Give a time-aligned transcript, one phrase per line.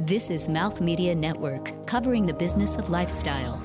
[0.00, 3.62] This is Mouth Media Network, covering the business of lifestyle.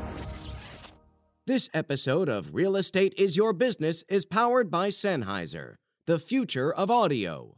[1.46, 6.92] This episode of Real Estate is Your Business is powered by Sennheiser, the future of
[6.92, 7.56] audio.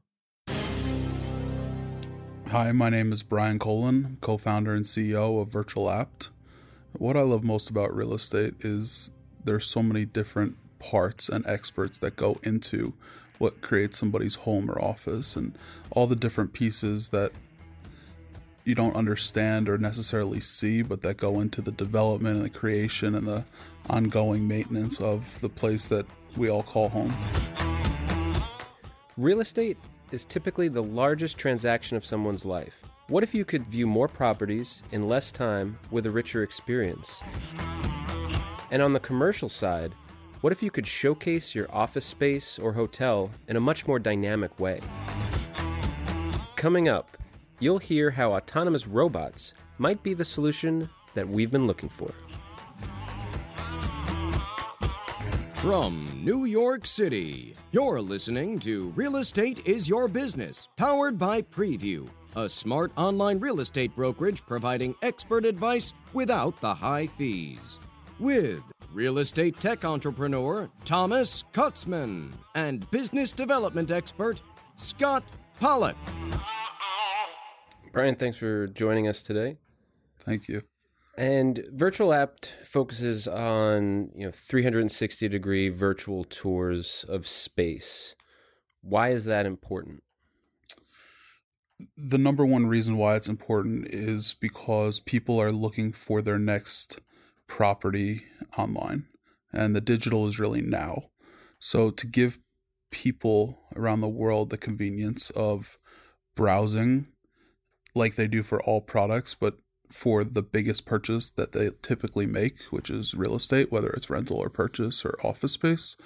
[2.48, 6.30] Hi, my name is Brian Colin, co founder and CEO of Virtual Apt.
[6.94, 9.12] What I love most about real estate is
[9.44, 12.94] there's so many different parts and experts that go into
[13.40, 15.58] what creates somebody's home or office and
[15.92, 17.32] all the different pieces that
[18.66, 23.16] you don't understand or necessarily see, but that go into the development and the creation
[23.16, 23.44] and the
[23.90, 26.06] ongoing maintenance of the place that
[26.38, 27.16] we all call home.
[29.18, 29.78] Real estate
[30.12, 32.84] is typically the largest transaction of someone's life.
[33.08, 37.24] What if you could view more properties in less time with a richer experience?
[38.70, 39.94] And on the commercial side,
[40.42, 44.58] what if you could showcase your office space or hotel in a much more dynamic
[44.60, 44.80] way?
[46.56, 47.18] Coming up,
[47.60, 52.14] you'll hear how autonomous robots might be the solution that we've been looking for.
[55.56, 62.08] From New York City, you're listening to Real Estate is Your Business, powered by Prevu,
[62.38, 67.78] a smart online real estate brokerage providing expert advice without the high fees.
[68.20, 74.42] With real estate tech entrepreneur Thomas Kutzman and business development expert
[74.78, 75.24] Scott
[75.60, 75.98] Pollock.
[77.92, 79.58] Brian, thanks for joining us today.
[80.20, 80.64] Thank you.
[81.18, 88.16] And Virtual Apt focuses on you know 360 degree virtual tours of space.
[88.82, 90.04] Why is that important?
[91.98, 97.00] The number one reason why it's important is because people are looking for their next
[97.50, 98.22] property
[98.58, 99.08] online,
[99.52, 101.10] and the digital is really now.
[101.60, 102.40] So to give
[102.92, 105.78] people around the world the convenience of
[106.36, 107.08] browsing
[107.94, 109.58] like they do for all products, but
[109.92, 114.38] for the biggest purchase that they typically make, which is real estate, whether it's rental
[114.38, 115.98] or purchase or office space,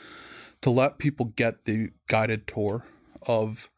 [0.62, 2.86] to let people get the guided tour
[3.28, 3.70] of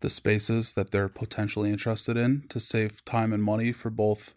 [0.00, 4.34] the spaces that they're potentially interested in to save time and money for both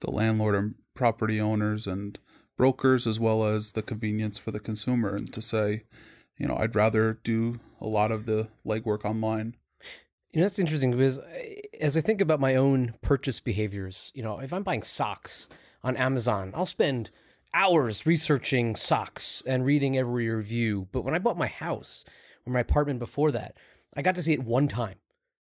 [0.00, 2.18] the landlord and property owners and
[2.56, 5.84] brokers, as well as the convenience for the consumer, and to say,
[6.36, 9.54] you know, I'd rather do a lot of the legwork online
[10.32, 11.20] you know, that's interesting because
[11.80, 15.48] as I think about my own purchase behaviors, you know, if I'm buying socks
[15.82, 17.10] on Amazon, I'll spend
[17.54, 20.88] hours researching socks and reading every review.
[20.92, 22.04] But when I bought my house
[22.46, 23.56] or my apartment before that,
[23.96, 24.96] I got to see it one time.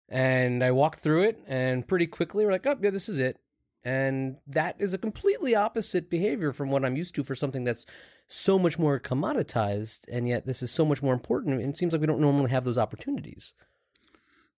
[0.09, 3.40] And I walked through it and pretty quickly we're like, oh, yeah, this is it.
[3.86, 7.86] And that is a completely opposite behavior from what I'm used to for something that's
[8.28, 10.08] so much more commoditized.
[10.12, 11.60] And yet this is so much more important.
[11.60, 13.54] And it seems like we don't normally have those opportunities.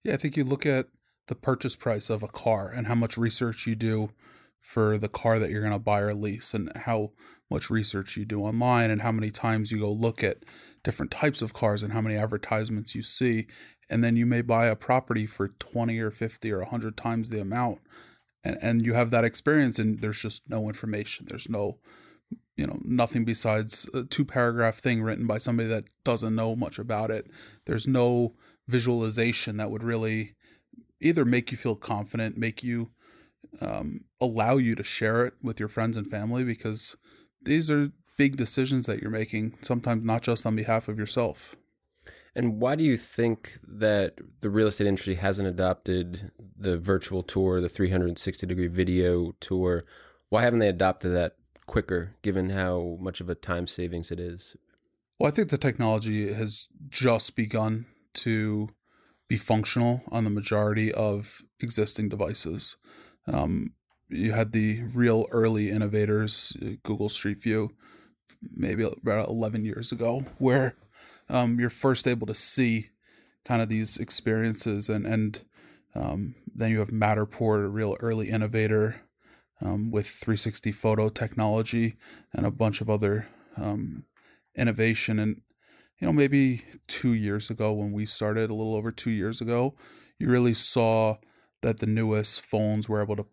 [0.03, 0.87] Yeah, I think you look at
[1.27, 4.11] the purchase price of a car and how much research you do
[4.59, 7.11] for the car that you're going to buy or lease and how
[7.49, 10.43] much research you do online and how many times you go look at
[10.83, 13.45] different types of cars and how many advertisements you see
[13.89, 17.39] and then you may buy a property for 20 or 50 or 100 times the
[17.39, 17.79] amount
[18.45, 21.25] and and you have that experience and there's just no information.
[21.27, 21.79] There's no
[22.55, 26.79] you know nothing besides a two paragraph thing written by somebody that doesn't know much
[26.79, 27.27] about it.
[27.65, 28.35] There's no
[28.67, 30.35] visualization that would really
[31.01, 32.91] either make you feel confident make you
[33.61, 36.95] um, allow you to share it with your friends and family because
[37.41, 41.55] these are big decisions that you're making sometimes not just on behalf of yourself
[42.35, 47.61] and why do you think that the real estate industry hasn't adopted the virtual tour
[47.61, 49.83] the 360 degree video tour
[50.29, 54.55] why haven't they adopted that quicker given how much of a time savings it is?
[55.19, 57.85] Well, I think the technology has just begun
[58.15, 58.69] to
[59.27, 62.75] be functional on the majority of existing devices.
[63.27, 63.73] Um,
[64.09, 67.71] you had the real early innovators, Google Street View,
[68.41, 70.75] maybe about 11 years ago, where
[71.29, 72.89] um, you're first able to see
[73.45, 74.89] kind of these experiences.
[74.89, 75.43] And, and
[75.93, 79.01] um, then you have Matterport, a real early innovator
[79.61, 81.95] um, with 360 photo technology
[82.33, 83.27] and a bunch of other
[83.57, 84.05] um,
[84.55, 85.19] innovation.
[85.19, 85.41] And,
[85.99, 89.75] you know, maybe two years ago when we started, a little over two years ago,
[90.19, 91.17] you really saw
[91.61, 93.25] that the newest phones were able to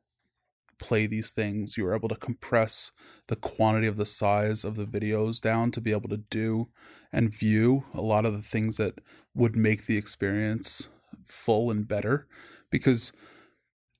[0.82, 1.76] play these things.
[1.78, 2.90] You were able to compress
[3.28, 6.68] the quantity of the size of the videos down to be able to do
[7.12, 8.98] and view a lot of the things that
[9.32, 10.88] would make the experience
[11.24, 12.26] full and better
[12.70, 13.12] because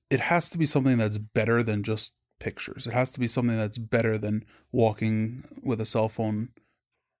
[0.09, 2.85] it has to be something that's better than just pictures.
[2.85, 4.43] It has to be something that's better than
[4.73, 6.49] walking with a cell phone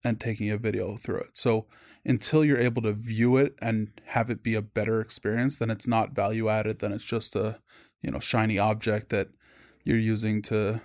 [0.03, 1.37] and taking a video through it.
[1.37, 1.67] So
[2.03, 5.87] until you're able to view it and have it be a better experience, then it's
[5.87, 6.79] not value added.
[6.79, 7.61] Then it's just a
[8.01, 9.29] you know shiny object that
[9.83, 10.81] you're using to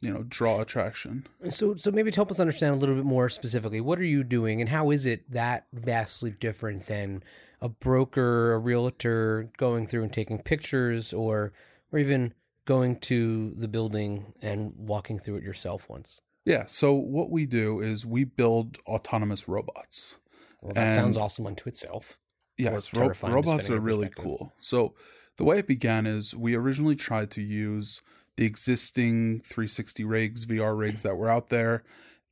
[0.00, 1.26] you know draw attraction.
[1.50, 4.24] So, so maybe to help us understand a little bit more specifically, what are you
[4.24, 7.22] doing, and how is it that vastly different than
[7.60, 11.52] a broker, a realtor going through and taking pictures, or
[11.92, 12.34] or even
[12.64, 16.20] going to the building and walking through it yourself once?
[16.44, 16.64] Yeah.
[16.66, 20.16] So what we do is we build autonomous robots.
[20.60, 22.18] Well, that And- sounds awesome unto itself.
[22.58, 24.52] Yes, ro- robots are really cool.
[24.60, 24.94] So
[25.36, 28.02] the way it began is we originally tried to use
[28.36, 31.82] the existing 360 rigs, VR rigs that were out there,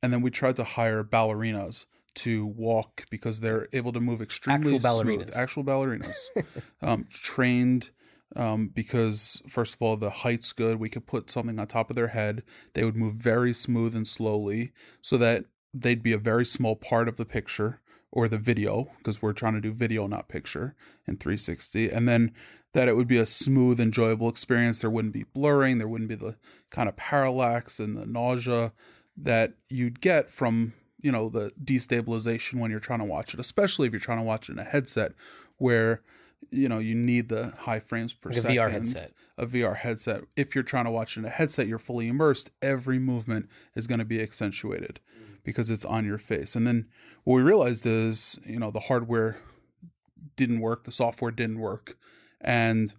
[0.01, 4.75] and then we tried to hire ballerinas to walk because they're able to move extremely
[4.75, 5.21] Actual smooth.
[5.21, 5.35] ballerinas.
[5.37, 6.17] Actual ballerinas,
[6.81, 7.89] um, trained.
[8.33, 10.79] Um, because first of all, the height's good.
[10.79, 12.43] We could put something on top of their head.
[12.73, 14.71] They would move very smooth and slowly,
[15.01, 17.80] so that they'd be a very small part of the picture
[18.11, 20.75] or the video because we're trying to do video not picture
[21.07, 22.31] in 360 and then
[22.73, 26.15] that it would be a smooth enjoyable experience there wouldn't be blurring there wouldn't be
[26.15, 26.35] the
[26.69, 28.73] kind of parallax and the nausea
[29.15, 33.87] that you'd get from you know the destabilization when you're trying to watch it especially
[33.87, 35.13] if you're trying to watch it in a headset
[35.57, 36.01] where
[36.49, 39.11] you know you need the high frames per Like a second VR headset.
[39.37, 40.23] a VR headset.
[40.35, 42.49] If you're trying to watch it in a headset, you're fully immersed.
[42.61, 44.99] Every movement is going to be accentuated
[45.43, 46.55] because it's on your face.
[46.55, 46.87] And then
[47.23, 49.37] what we realized is, you know, the hardware
[50.35, 51.97] didn't work, the software didn't work,
[52.39, 52.93] and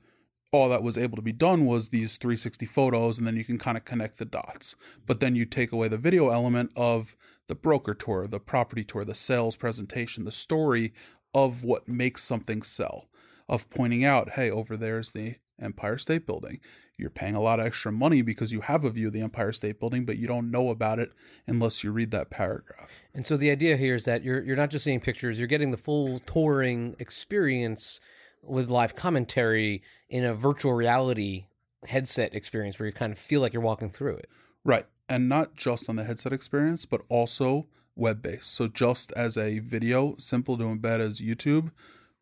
[0.53, 3.59] all that was able to be done was these 360 photos, and then you can
[3.59, 4.77] kind of connect the dots.
[5.07, 7.17] But then you take away the video element of
[7.49, 10.93] the broker tour, the property tour, the sales presentation, the story
[11.35, 13.09] of what makes something sell,
[13.53, 16.59] of pointing out, hey, over there's the Empire State Building.
[16.97, 19.53] You're paying a lot of extra money because you have a view of the Empire
[19.53, 21.11] State Building, but you don't know about it
[21.47, 23.03] unless you read that paragraph.
[23.13, 25.71] And so the idea here is that you're you're not just seeing pictures, you're getting
[25.71, 28.01] the full touring experience
[28.43, 31.45] with live commentary in a virtual reality
[31.89, 34.31] headset experience where you kind of feel like you're walking through it.
[34.65, 34.87] Right.
[35.11, 37.67] And not just on the headset experience, but also
[37.97, 38.55] web based.
[38.55, 41.71] So, just as a video, simple to embed as YouTube,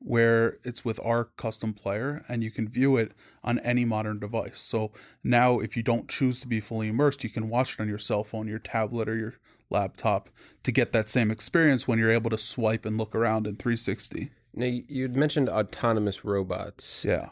[0.01, 3.13] where it's with our custom player and you can view it
[3.45, 4.59] on any modern device.
[4.59, 4.93] So,
[5.23, 7.99] now if you don't choose to be fully immersed, you can watch it on your
[7.99, 9.35] cell phone, your tablet, or your
[9.69, 10.31] laptop
[10.63, 14.31] to get that same experience when you're able to swipe and look around in 360.
[14.55, 17.05] Now, you- you'd mentioned autonomous robots.
[17.05, 17.31] Yeah.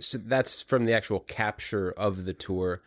[0.00, 2.80] So that's from the actual capture of the tour.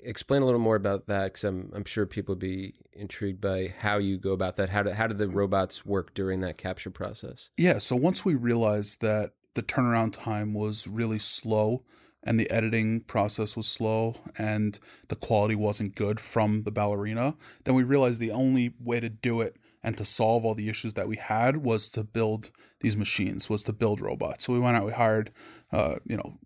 [0.00, 3.74] Explain a little more about that because I'm, I'm sure people would be intrigued by
[3.78, 4.68] how you go about that.
[4.68, 7.50] How do, how do the robots work during that capture process?
[7.56, 11.82] Yeah, so once we realized that the turnaround time was really slow
[12.22, 14.78] and the editing process was slow and
[15.08, 17.34] the quality wasn't good from the ballerina,
[17.64, 20.94] then we realized the only way to do it and to solve all the issues
[20.94, 24.44] that we had was to build these machines, was to build robots.
[24.44, 25.30] So we went out, we hired,
[25.72, 26.38] uh, you know,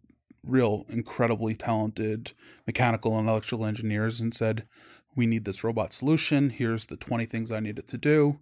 [0.45, 2.33] real incredibly talented
[2.67, 4.67] mechanical and electrical engineers and said,
[5.15, 6.51] we need this robot solution.
[6.51, 8.39] Here's the 20 things I need it to do.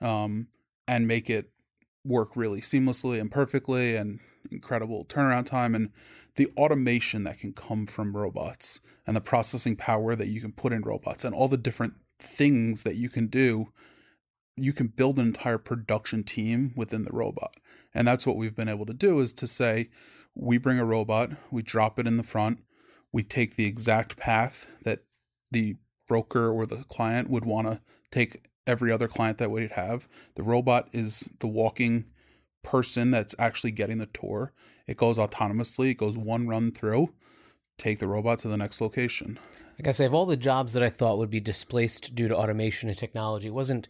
[0.00, 0.48] Um,
[0.88, 1.50] and make it
[2.04, 4.20] work really seamlessly and perfectly and
[4.50, 5.90] incredible turnaround time and
[6.36, 10.72] the automation that can come from robots and the processing power that you can put
[10.72, 13.72] in robots and all the different things that you can do
[14.56, 17.56] you can build an entire production team within the robot
[17.94, 19.88] and that's what we've been able to do is to say
[20.34, 22.58] we bring a robot we drop it in the front
[23.12, 25.04] we take the exact path that
[25.50, 25.76] the
[26.08, 30.08] broker or the client would want to take every other client that we'd have.
[30.34, 32.06] The robot is the walking
[32.62, 34.52] person that's actually getting the tour.
[34.86, 37.12] It goes autonomously, it goes one run through,
[37.78, 39.38] take the robot to the next location.
[39.78, 42.36] Like I say, of all the jobs that I thought would be displaced due to
[42.36, 43.88] automation and technology, it wasn't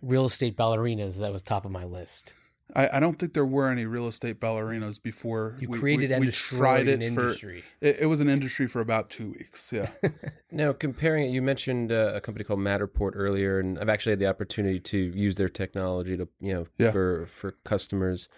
[0.00, 2.34] real estate ballerinas that was top of my list.
[2.74, 6.14] I, I don't think there were any real estate ballerinas before You we- created we,
[6.16, 7.64] and we tried it an for- industry.
[7.80, 9.72] It, it was an industry for about two weeks.
[9.72, 9.90] Yeah.
[10.54, 14.18] Now, comparing it, you mentioned uh, a company called Matterport earlier, and I've actually had
[14.18, 16.90] the opportunity to use their technology to, you know, Yeah.
[16.92, 18.28] for for customers.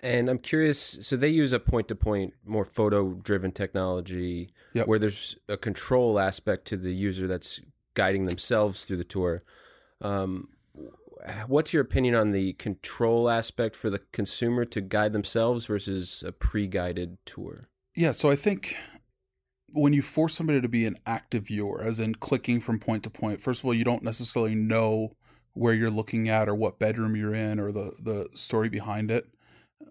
[0.00, 0.98] And I'm curious.
[1.02, 4.86] So they use a point-to-point, more photo-driven technology, Yep.
[4.88, 7.60] where there's a control aspect to the user that's
[7.94, 9.42] guiding themselves through the tour.
[10.00, 10.48] Um,
[11.46, 16.32] what's your opinion on the control aspect for the consumer to guide themselves versus a
[16.32, 17.68] pre-guided tour?
[17.96, 18.76] Yeah, so I think
[19.72, 23.10] when you force somebody to be an active viewer, as in clicking from point to
[23.10, 25.16] point, first of all, you don't necessarily know
[25.54, 29.26] where you're looking at or what bedroom you're in or the the story behind it,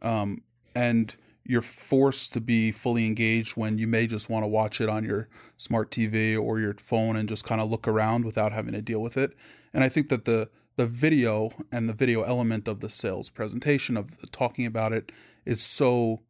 [0.01, 0.41] um,
[0.75, 4.87] and you're forced to be fully engaged when you may just want to watch it
[4.87, 8.73] on your smart TV or your phone and just kind of look around without having
[8.73, 9.33] to deal with it.
[9.73, 13.97] And I think that the the video and the video element of the sales presentation
[13.97, 15.11] of the, talking about it
[15.45, 16.21] is so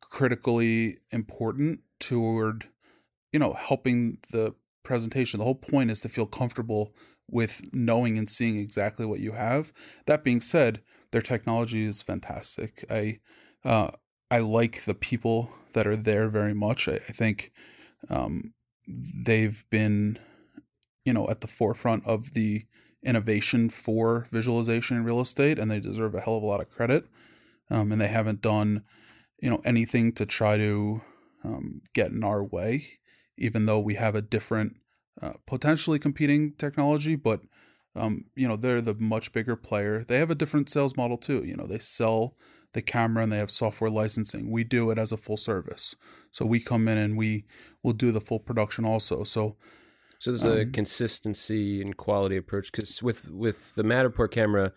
[0.00, 2.70] critically important toward
[3.34, 5.36] you know helping the presentation.
[5.36, 6.94] The whole point is to feel comfortable
[7.30, 9.74] with knowing and seeing exactly what you have.
[10.06, 12.86] That being said their technology is fantastic.
[12.88, 13.18] I
[13.62, 13.90] uh,
[14.30, 16.88] i like the people that are there very much.
[16.88, 17.52] I, I think
[18.08, 18.54] um,
[18.86, 20.18] they've been
[21.04, 22.64] you know at the forefront of the
[23.08, 26.68] innovation for visualization in real estate and they deserve a hell of a lot of
[26.68, 27.06] credit.
[27.70, 28.84] Um, and they haven't done
[29.40, 31.00] you know anything to try to
[31.44, 32.98] um, get in our way
[33.36, 34.76] even though we have a different
[35.22, 37.16] uh, potentially competing technology.
[37.16, 37.40] But
[37.94, 40.04] um, you know they're the much bigger player.
[40.04, 41.42] They have a different sales model too.
[41.44, 42.36] You know they sell
[42.74, 44.50] the camera and they have software licensing.
[44.50, 45.96] We do it as a full service.
[46.30, 47.46] So we come in and we
[47.82, 49.24] will do the full production also.
[49.24, 49.56] So
[50.18, 54.72] So there's a Um, consistency and quality approach because with with the Matterport camera,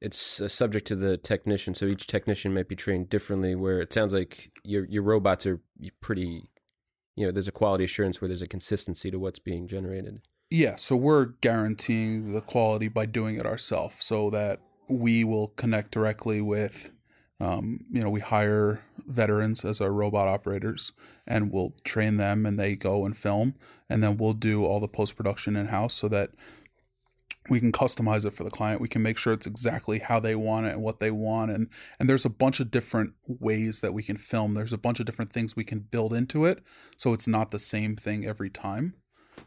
[0.00, 1.74] it's uh, subject to the technician.
[1.74, 3.54] So each technician might be trained differently.
[3.54, 5.60] Where it sounds like your your robots are
[6.00, 6.48] pretty,
[7.14, 10.20] you know, there's a quality assurance where there's a consistency to what's being generated.
[10.50, 15.90] Yeah, so we're guaranteeing the quality by doing it ourselves so that we will connect
[15.90, 16.92] directly with,
[17.38, 20.92] um, you know, we hire veterans as our robot operators
[21.26, 23.54] and we'll train them and they go and film.
[23.90, 26.30] And then we'll do all the post production in house so that
[27.48, 28.80] we can customize it for the client.
[28.80, 31.50] We can make sure it's exactly how they want it and what they want.
[31.50, 31.68] And,
[32.00, 34.54] and there's a bunch of different ways that we can film.
[34.54, 36.62] There's a bunch of different things we can build into it.
[36.96, 38.94] So it's not the same thing every time.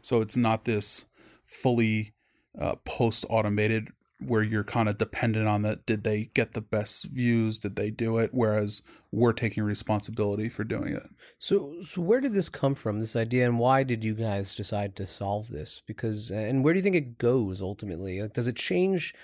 [0.00, 1.06] So it's not this
[1.44, 2.14] fully
[2.58, 3.88] uh, post automated
[4.20, 5.86] where you're kind of dependent on that.
[5.86, 7.58] Did they get the best views?
[7.58, 8.30] Did they do it?
[8.32, 11.08] Whereas we're taking responsibility for doing it.
[11.38, 13.00] So, so where did this come from?
[13.00, 15.82] This idea, and why did you guys decide to solve this?
[15.86, 18.20] Because, and where do you think it goes ultimately?
[18.20, 19.14] Like, does it change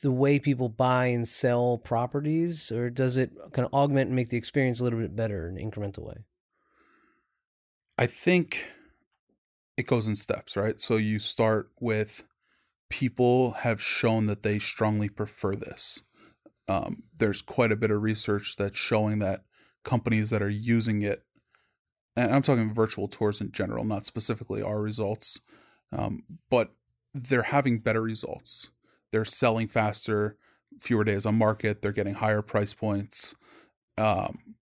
[0.00, 4.30] the way people buy and sell properties, or does it kind of augment and make
[4.30, 6.24] the experience a little bit better in an incremental way?
[7.98, 8.68] I think
[9.76, 10.78] it goes in steps, right?
[10.78, 12.24] So you start with
[12.90, 16.02] people have shown that they strongly prefer this.
[16.68, 19.44] Um, there's quite a bit of research that's showing that
[19.84, 21.24] companies that are using it,
[22.16, 25.40] and I'm talking virtual tours in general, not specifically our results,
[25.92, 26.72] um, but
[27.14, 28.70] they're having better results.
[29.12, 30.36] They're selling faster,
[30.78, 31.80] fewer days on market.
[31.80, 33.34] They're getting higher price points.
[33.96, 34.56] Um,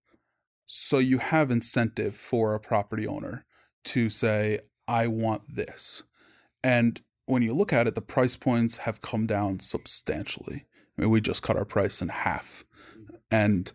[0.65, 3.45] so you have incentive for a property owner
[3.85, 6.03] to say, I want this.
[6.63, 10.65] And when you look at it, the price points have come down substantially.
[10.97, 12.63] I mean, we just cut our price in half.
[13.29, 13.71] And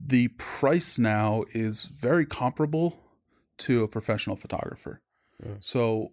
[0.00, 3.00] the price now is very comparable
[3.58, 5.00] to a professional photographer.
[5.44, 5.54] Yeah.
[5.60, 6.12] So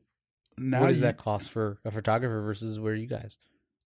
[0.57, 3.37] now what does that cost for a photographer versus where you guys?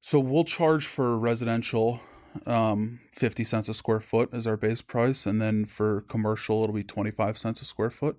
[0.02, 2.00] so we'll charge for residential
[2.46, 6.76] um 50 cents a square foot is our base price and then for commercial it'll
[6.76, 8.18] be 25 cents a square foot.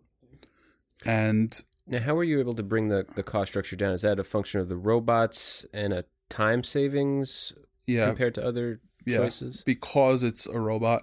[1.06, 3.92] And Now, how were you able to bring the the cost structure down?
[3.92, 7.52] Is that a function of the robots and a time savings
[7.86, 9.62] yeah, compared to other yeah, choices?
[9.66, 11.02] because it's a robot,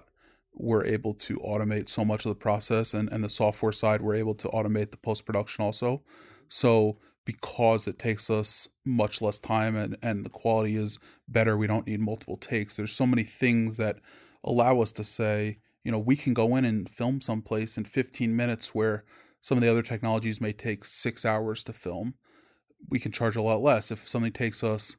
[0.54, 4.14] we're able to automate so much of the process and and the software side we're
[4.14, 6.02] able to automate the post production also.
[6.48, 11.66] So because it takes us much less time and, and the quality is better, we
[11.66, 12.78] don't need multiple takes.
[12.78, 13.96] There's so many things that
[14.42, 18.34] allow us to say, you know, we can go in and film someplace in 15
[18.34, 19.04] minutes where
[19.40, 22.14] some of the other technologies may take six hours to film.
[22.88, 23.90] We can charge a lot less.
[23.90, 24.96] If something takes us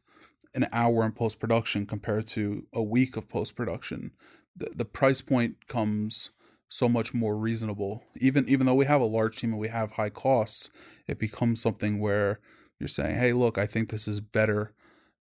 [0.53, 4.11] an hour in post production compared to a week of post production,
[4.55, 6.31] the, the price point comes
[6.67, 8.03] so much more reasonable.
[8.17, 10.69] Even even though we have a large team and we have high costs,
[11.07, 12.39] it becomes something where
[12.79, 14.73] you're saying, "Hey, look, I think this is better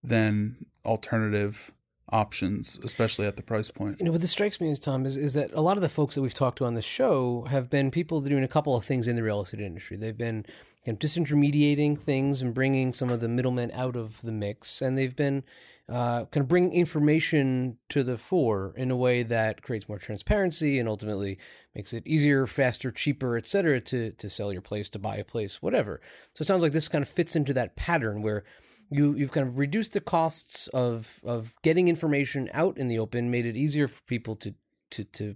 [0.03, 1.73] than alternative
[2.09, 5.17] options, especially at the price point." You know, what this strikes me as Tom is
[5.17, 7.69] is that a lot of the folks that we've talked to on the show have
[7.69, 9.97] been people doing a couple of things in the real estate industry.
[9.97, 10.45] They've been
[10.85, 14.97] you know, disintermediating things and bringing some of the middlemen out of the mix, and
[14.97, 15.43] they've been
[15.89, 20.79] uh, kind of bringing information to the fore in a way that creates more transparency
[20.79, 21.37] and ultimately
[21.73, 25.23] makes it easier, faster, cheaper, et cetera, to to sell your place, to buy a
[25.23, 26.01] place, whatever.
[26.33, 28.43] So it sounds like this kind of fits into that pattern where
[28.89, 33.31] you you've kind of reduced the costs of of getting information out in the open,
[33.31, 34.53] made it easier for people to
[34.91, 35.35] to to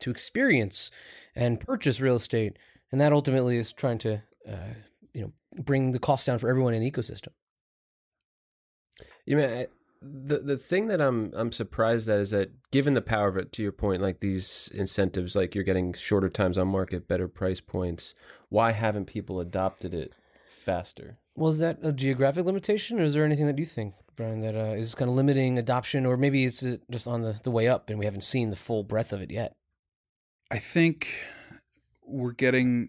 [0.00, 0.90] to experience
[1.34, 2.58] and purchase real estate,
[2.92, 4.74] and that ultimately is trying to uh,
[5.12, 7.28] you know bring the cost down for everyone in the ecosystem.
[9.26, 9.68] You know, I-
[10.00, 13.50] the the thing that I'm I'm surprised at is that given the power of it,
[13.54, 17.60] to your point, like these incentives, like you're getting shorter times on market, better price
[17.60, 18.14] points.
[18.48, 20.12] Why haven't people adopted it
[20.46, 21.16] faster?
[21.38, 24.56] Well, is that a geographic limitation, or is there anything that you think, Brian, that
[24.56, 27.88] uh, is kind of limiting adoption, or maybe it's just on the, the way up
[27.90, 29.54] and we haven't seen the full breadth of it yet?
[30.50, 31.08] I think
[32.04, 32.88] we're getting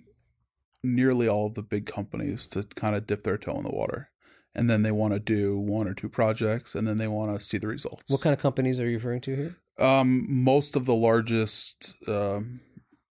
[0.84, 4.10] nearly all of the big companies to kind of dip their toe in the water.
[4.56, 7.46] And then they want to do one or two projects and then they want to
[7.46, 8.04] see the results.
[8.08, 9.58] What kind of companies are you referring to here?
[9.78, 12.62] Um, most of the largest um,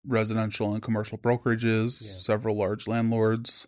[0.07, 2.13] residential and commercial brokerages, Yeah.
[2.19, 3.67] several large landlords,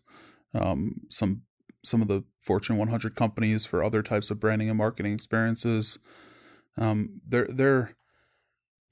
[0.54, 1.42] um, some
[1.82, 5.98] some of the Fortune 100 companies for other types of branding and marketing experiences.
[6.76, 7.96] Um, they're they're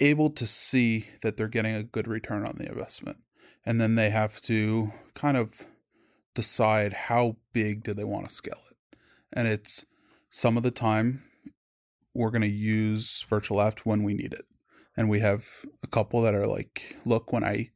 [0.00, 3.18] able to see that they're getting a good return on the investment,
[3.64, 5.66] and then they have to kind of
[6.34, 8.98] decide how big do they want to scale it,
[9.32, 9.86] and it's
[10.30, 11.22] some of the time
[12.16, 14.46] we're going to use Virtual Apt when we need it.
[14.96, 15.44] And we have
[15.82, 17.70] a couple that are like look when i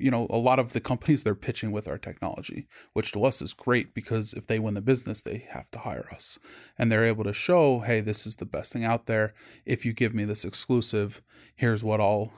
[0.00, 3.42] you know a lot of the companies they're pitching with our technology which to us
[3.42, 6.38] is great because if they win the business they have to hire us.
[6.78, 9.34] And they're able to show hey this is the best thing out there.
[9.64, 11.22] If you give me this exclusive
[11.54, 12.32] here's what i'll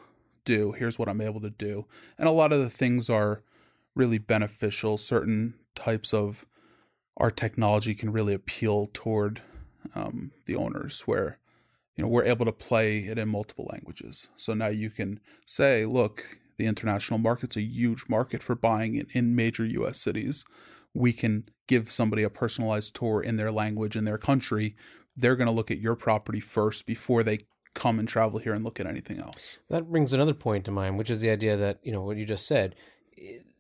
[0.44, 0.72] do.
[0.72, 1.86] Here's what i'm able to do.
[2.18, 3.42] And a lot of the things are
[3.94, 4.98] really beneficial.
[4.98, 6.44] Certain types of
[7.16, 9.42] our technology can really appeal toward
[9.94, 11.38] um, the owners where
[11.96, 14.28] you know we're able to play it in multiple languages.
[14.36, 19.06] So now you can say look the international market's a huge market for buying in,
[19.12, 20.44] in major us cities
[20.94, 24.76] we can give somebody a personalized tour in their language in their country
[25.16, 27.40] they're going to look at your property first before they
[27.74, 30.98] come and travel here and look at anything else That brings another point to mind,
[30.98, 32.74] which is the idea that, you know, what you just said.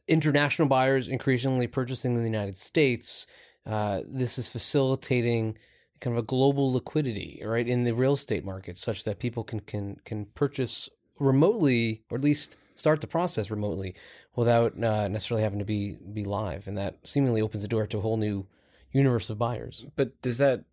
[0.06, 3.26] International buyers increasingly purchasing in the United States.
[3.64, 5.56] Uh, this is facilitating
[6.00, 9.60] kind of a global liquidity, right, in the real estate market, such that people can
[9.60, 13.94] can can purchase remotely, or at least start the process remotely,
[14.34, 17.98] without uh, necessarily having to be be live, and that seemingly opens the door to
[17.98, 18.46] a whole new
[18.90, 19.86] universe of buyers.
[19.94, 20.64] But does that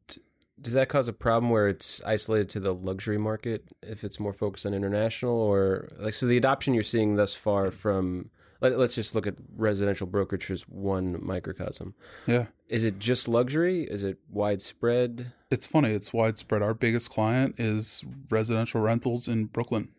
[0.60, 4.34] does that cause a problem where it's isolated to the luxury market if it's more
[4.34, 8.96] focused on international or like so the adoption you're seeing thus far from let, let's
[8.96, 11.94] just look at residential brokerage as one microcosm.
[12.28, 13.84] yeah Is it just luxury?
[13.84, 15.32] Is it widespread?
[15.52, 19.90] it's funny it's widespread our biggest client is residential rentals in brooklyn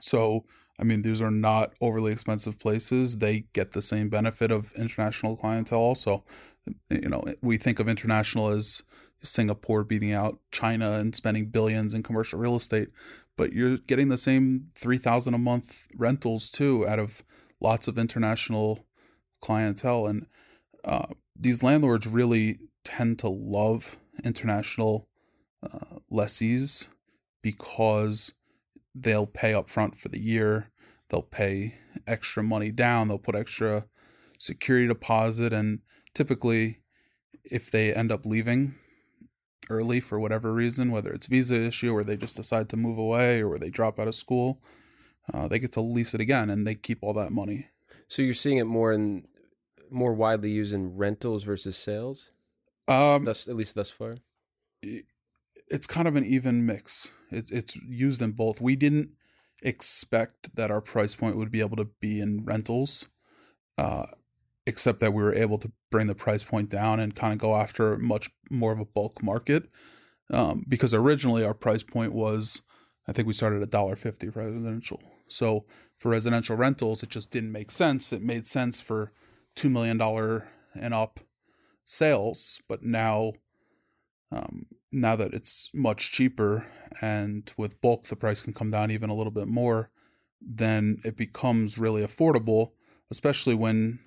[0.00, 0.44] so
[0.82, 3.18] i mean these are not overly expensive places.
[3.18, 5.78] They get the same benefit of international clientele.
[5.78, 6.24] Also
[6.90, 8.82] you know we think of international as
[9.24, 12.88] singapore beating out china and spending billions in commercial real estate
[13.36, 17.24] but you're getting the same 3000 a month rentals too out of
[17.60, 18.86] lots of international
[19.40, 20.06] clientele.
[20.06, 20.26] And
[20.84, 21.06] uh,
[21.38, 25.08] these landlords really tend to love international
[25.62, 26.88] uh, lessees
[27.42, 28.34] because
[28.94, 30.70] they'll pay up front for the year
[31.12, 31.74] they'll pay
[32.08, 33.86] extra money down they'll put extra
[34.38, 35.78] security deposit and
[36.14, 36.80] typically
[37.44, 38.74] if they end up leaving
[39.70, 43.40] early for whatever reason whether it's visa issue or they just decide to move away
[43.42, 44.60] or they drop out of school
[45.32, 47.68] uh, they get to lease it again and they keep all that money
[48.08, 49.28] So you're seeing it more in
[49.90, 52.30] more widely used in rentals versus sales.
[52.88, 54.14] um, Thus, at least thus far.
[54.82, 57.12] it's kind of an even mix.
[57.30, 58.60] It's it's used in both.
[58.60, 59.10] We didn't
[59.62, 63.08] expect that our price point would be able to be in rentals,
[63.78, 64.06] uh,
[64.66, 67.56] except that we were able to bring the price point down and kind of go
[67.56, 69.68] after much more of a bulk market.
[70.32, 72.62] Um, because originally our price point was,
[73.06, 75.00] I think we started at dollar fifty residential.
[75.28, 75.64] So
[75.96, 78.12] for residential rentals, it just didn't make sense.
[78.12, 79.12] It made sense for
[79.54, 81.20] two million dollar and up
[81.84, 83.32] sales, but now
[84.32, 86.66] um, now that it's much cheaper
[87.00, 89.90] and with bulk the price can come down even a little bit more
[90.40, 92.72] then it becomes really affordable
[93.10, 93.98] especially when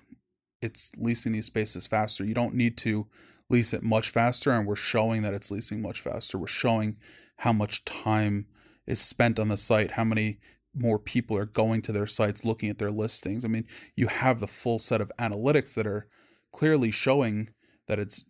[0.60, 2.24] it's leasing these spaces faster.
[2.24, 3.06] You don't need to
[3.48, 6.36] lease it much faster and we're showing that it's leasing much faster.
[6.36, 6.96] We're showing
[7.38, 8.46] how much time
[8.86, 10.38] is spent on the site how many
[10.74, 13.44] more people are going to their sites looking at their listings.
[13.44, 16.08] I mean you have the full set of analytics that are
[16.52, 17.50] clearly showing
[17.86, 18.24] that it's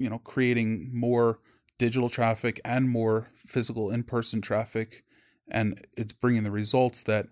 [0.00, 1.38] you know creating more
[1.78, 5.04] digital traffic and more physical in-person traffic
[5.50, 7.26] and it's bringing the results that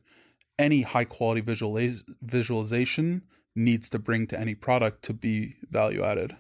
[0.59, 3.23] any high quality visualiz- visualization
[3.57, 6.37] needs to bring to any product to be value added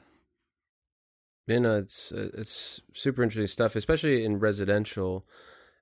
[1.49, 5.25] You know, it's uh, it's super interesting stuff, especially in residential.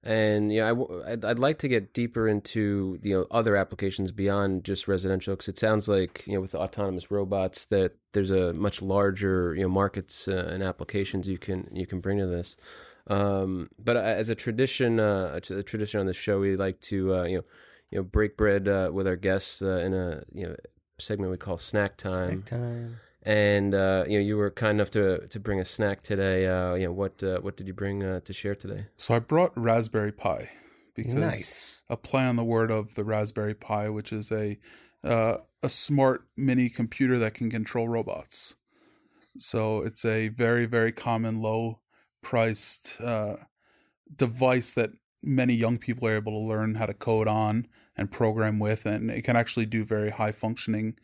[0.07, 4.13] And yeah, I w- I'd, I'd like to get deeper into you know other applications
[4.13, 8.53] beyond just residential because it sounds like you know with autonomous robots that there's a
[8.55, 12.57] much larger you know markets uh, and applications you can you can bring to this.
[13.09, 17.23] Um, but as a tradition, uh, a tradition on the show, we like to uh,
[17.25, 17.45] you know
[17.91, 20.57] you know break bread uh, with our guests uh, in a you know
[20.99, 22.43] segment we call snack time.
[22.43, 23.01] Snack time.
[23.27, 26.47] And uh, you know you were kind enough to to bring a snack today.
[26.47, 28.87] Uh, you know what uh, what did you bring uh, to share today?
[28.97, 30.49] So I brought Raspberry Pi
[30.95, 31.83] because Nice.
[31.91, 34.59] a play on the word of the Raspberry Pi, which is a
[35.03, 38.55] uh, a smart mini computer that can control robots.
[39.39, 41.81] So it's a very very common low
[42.23, 43.37] priced uh,
[44.15, 48.61] device that many young people are able to learn how to code on and program
[48.61, 50.95] with, and it can actually do very high functioning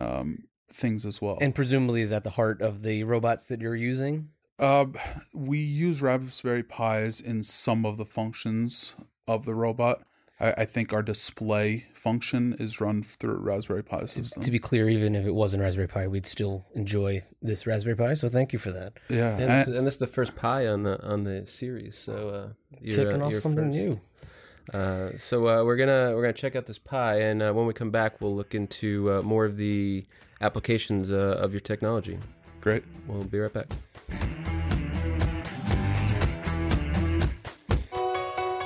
[0.00, 1.38] um, things as well.
[1.40, 4.28] And presumably is at the heart of the robots that you're using.
[4.58, 4.86] Uh,
[5.32, 10.02] we use Raspberry Pis in some of the functions of the robot.
[10.40, 14.42] I, I think our display function is run through a Raspberry Pi system.
[14.42, 18.14] To be clear, even if it wasn't Raspberry Pi, we'd still enjoy this Raspberry Pi.
[18.14, 18.94] So thank you for that.
[19.08, 21.96] yeah, And, and- this, and this is the first pie on the on the series,
[21.96, 22.48] so uh,
[22.80, 23.76] you're, Kicking uh, off you're something first.
[23.76, 24.00] new.
[24.72, 27.72] Uh, so uh, we're gonna we're gonna check out this pie, and uh, when we
[27.72, 30.04] come back, we'll look into uh, more of the
[30.40, 32.18] applications uh, of your technology.
[32.60, 32.84] great.
[33.06, 33.66] We'll be right back.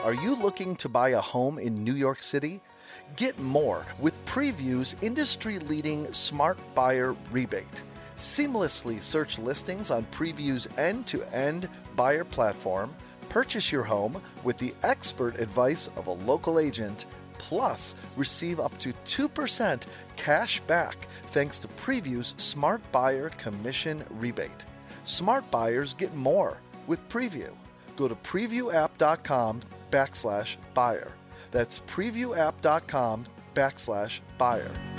[0.04, 2.60] Are you looking to buy a home in New York City?
[3.16, 7.82] Get more with Prevu's industry leading Smart Buyer Rebate.
[8.16, 12.94] Seamlessly search listings on Prevu's end to end buyer platform,
[13.33, 17.07] purchase your home with the expert advice of a local agent,
[17.38, 20.97] plus receive up to 2% cash back
[21.29, 24.66] thanks to Prevu's Smart Buyer Commission Rebate.
[25.05, 27.51] Smart buyers get more with Preview.
[27.97, 31.12] Go to previewapp.com backslash buyer.
[31.53, 34.91] That's previewapp.com backslash buyer.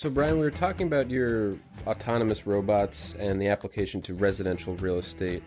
[0.00, 4.98] So, Brian, we were talking about your autonomous robots and the application to residential real
[4.98, 5.42] estate.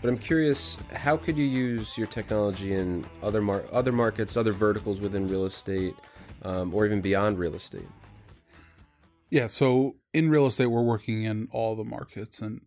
[0.00, 4.54] But I'm curious, how could you use your technology in other mar- other markets, other
[4.54, 5.94] verticals within real estate,
[6.44, 7.86] um, or even beyond real estate?
[9.28, 12.62] Yeah, so in real estate, we're working in all the markets, and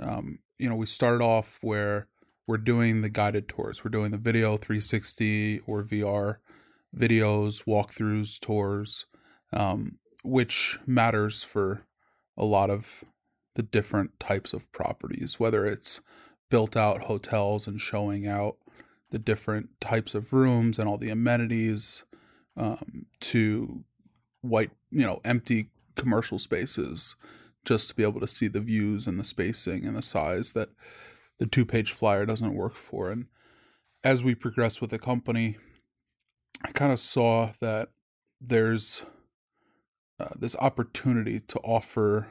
[0.00, 2.08] um, you know, we started off where
[2.48, 6.38] we're doing the guided tours, we're doing the video 360 or VR
[6.92, 9.06] videos, walkthroughs, tours,
[9.52, 11.84] um, which matters for
[12.36, 13.04] a lot of
[13.54, 16.00] the different types of properties, whether it's
[16.50, 18.56] built out hotels and showing out
[19.10, 22.04] the different types of rooms and all the amenities
[22.56, 23.84] um, to
[24.40, 27.16] white, you know, empty commercial spaces
[27.64, 30.70] just to be able to see the views and the spacing and the size that
[31.38, 33.10] the two page flyer doesn't work for.
[33.10, 33.26] And
[34.02, 35.58] as we progress with the company,
[36.64, 37.90] I kind of saw that
[38.40, 39.04] there's
[40.22, 42.28] uh, this opportunity to offer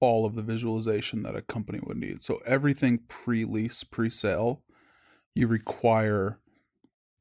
[0.00, 2.22] all of the visualization that a company would need.
[2.22, 4.62] So everything pre-lease, pre-sale,
[5.34, 6.38] you require,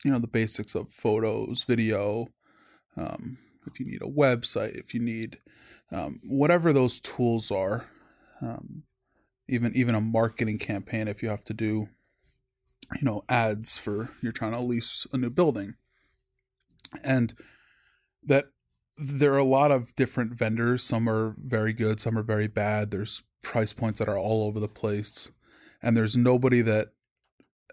[0.04, 2.28] you know, the basics of photos, video.
[2.96, 3.38] Um,
[3.68, 5.40] if you need a website, if you need
[5.92, 7.86] um, whatever those tools are,
[8.42, 8.84] um,
[9.48, 11.90] even even a marketing campaign, if you have to do,
[12.96, 15.76] you know, ads for you're trying to lease a new building,
[17.04, 17.34] and
[18.24, 18.46] that
[18.98, 20.84] there are a lot of different vendors.
[20.84, 22.92] Some are very good, some are very bad.
[22.92, 25.32] There's price points that are all over the place,
[25.82, 26.88] and there's nobody that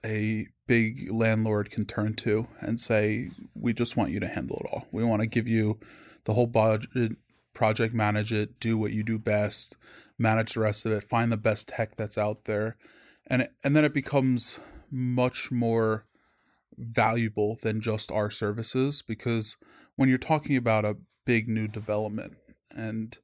[0.05, 4.71] a big landlord can turn to and say, "We just want you to handle it
[4.71, 4.87] all.
[4.93, 5.79] We want to give you
[6.25, 7.13] the whole budget,
[7.55, 9.77] project manage it, do what you do best,
[10.19, 12.77] manage the rest of it, find the best tech that's out there."
[13.27, 14.61] And and then it becomes
[14.91, 16.07] much more
[16.77, 19.57] valuable than just our services because
[19.97, 22.37] when you're talking about a big new development.
[22.71, 23.17] And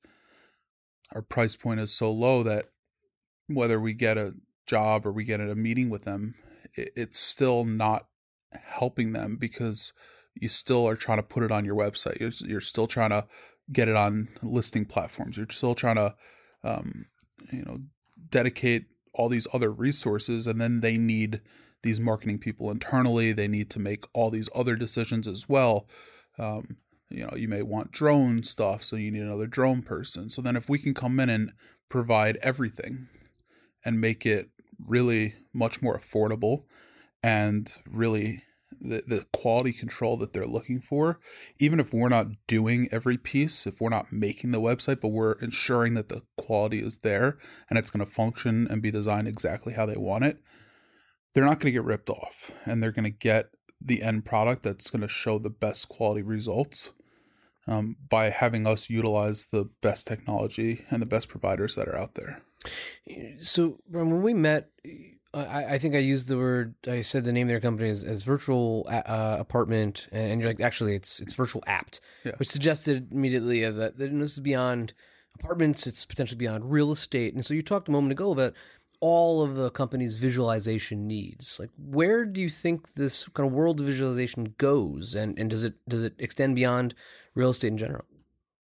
[1.15, 2.67] our price point is so low that
[3.47, 4.35] whether we get a
[4.67, 6.37] job or we get a meeting with them
[6.75, 8.07] it, it's still not
[8.53, 9.93] helping them because
[10.35, 12.21] you still are trying to put it on your website.
[12.21, 13.27] You're, you're still trying to
[13.73, 15.37] get it on listing platforms.
[15.37, 16.15] You're still trying to
[16.63, 17.07] um,
[17.53, 17.81] you know
[18.29, 21.41] dedicate all these other resources and then they need
[21.83, 23.33] these marketing people internally.
[23.33, 25.89] They need to make all these other decisions as well.
[26.39, 26.77] Um,
[27.11, 30.31] you know you may want drone stuff so you need another drone person.
[30.31, 31.53] So then if we can come in and
[31.89, 33.09] provide everything
[33.85, 36.65] and make it really much more affordable
[37.23, 38.43] and really
[38.81, 41.19] the, the quality control that they're looking for
[41.59, 45.33] even if we're not doing every piece if we're not making the website but we're
[45.33, 47.37] ensuring that the quality is there
[47.69, 50.39] and it's going to function and be designed exactly how they want it
[51.35, 54.63] they're not going to get ripped off and they're going to get the end product
[54.63, 56.93] that's going to show the best quality results
[57.71, 62.15] um, by having us utilize the best technology and the best providers that are out
[62.15, 62.43] there.
[63.41, 64.69] So, when we met,
[65.33, 66.75] I, I think I used the word.
[66.87, 70.61] I said the name of their company as, as virtual uh, apartment, and you're like,
[70.61, 72.33] actually, it's it's virtual apt, Yeah.
[72.37, 74.93] which suggested immediately uh, that, that this is beyond
[75.35, 75.87] apartments.
[75.87, 77.33] It's potentially beyond real estate.
[77.35, 78.53] And so you talked a moment ago about
[79.01, 81.59] all of the company's visualization needs.
[81.59, 85.75] Like, where do you think this kind of world visualization goes, and and does it
[85.89, 86.95] does it extend beyond
[87.35, 88.05] real estate in general?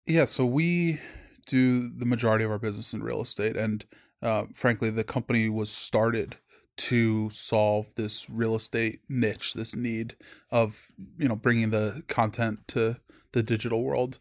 [0.07, 1.01] Yeah, so we
[1.47, 3.85] do the majority of our business in real estate, and
[4.23, 6.37] uh, frankly, the company was started
[6.77, 10.17] to solve this real estate niche, this need
[10.51, 12.97] of you know bringing the content to
[13.33, 14.19] the digital world.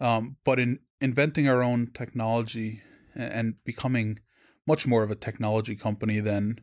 [0.00, 2.82] Um, but in inventing our own technology
[3.14, 4.20] and becoming
[4.68, 6.60] much more of a technology company than,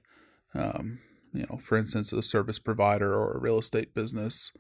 [0.54, 1.00] um,
[1.34, 4.52] you know, for instance, a service provider or a real estate business.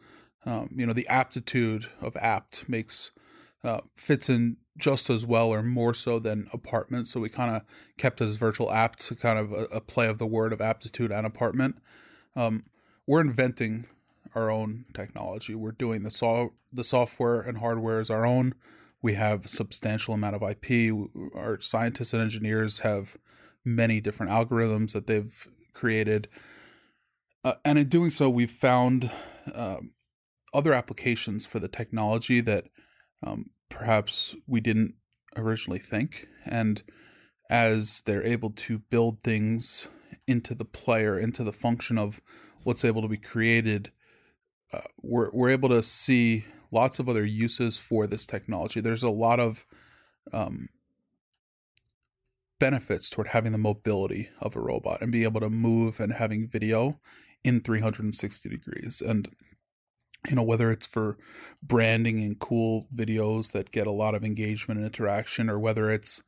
[0.48, 3.12] Um, you know, the aptitude of apt makes
[3.64, 7.08] uh, fits in just as well or more so than apartment.
[7.08, 7.62] So we kind of
[7.98, 11.26] kept as virtual apt, kind of a, a, play of the word of aptitude and
[11.26, 11.78] apartment.
[12.36, 12.66] Um,
[13.08, 13.86] we're inventing
[14.34, 15.56] our own technology.
[15.56, 18.56] We're doing the so- the software and hardware is our own.
[19.02, 20.92] We have a substantial amount of IP.
[21.36, 23.18] Our scientists and engineers have
[23.66, 26.28] many different algorithms that they've created.
[27.44, 29.12] Uh, and in doing so, we've found
[29.54, 29.92] um,
[30.54, 32.66] other applications for the technology that
[33.26, 34.96] um, perhaps we didn't
[35.36, 36.28] originally think.
[36.46, 36.84] And
[37.50, 39.90] as they're able to build things
[40.28, 42.22] into the player, into the function of
[42.64, 43.92] what's able to be created,
[44.74, 48.82] uh, we're, we're able to see lots of other uses for this technology.
[48.82, 49.66] There's a lot of
[50.34, 50.70] um,
[52.60, 56.48] benefits toward having the mobility of a robot and being able to move and having
[56.48, 57.00] video
[57.44, 59.02] in 360 degrees.
[59.02, 59.30] And
[60.28, 61.18] you know whether it's for
[61.62, 66.24] branding and cool videos that get a lot of engagement and interaction or whether it's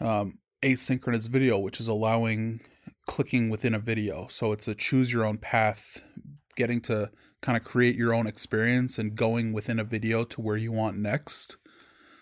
[0.00, 2.60] um, asynchronous video which is allowing
[3.08, 6.04] clicking within a video so it's a choose your own path
[6.56, 10.56] getting to kind of create your own experience and going within a video to where
[10.56, 11.56] you want next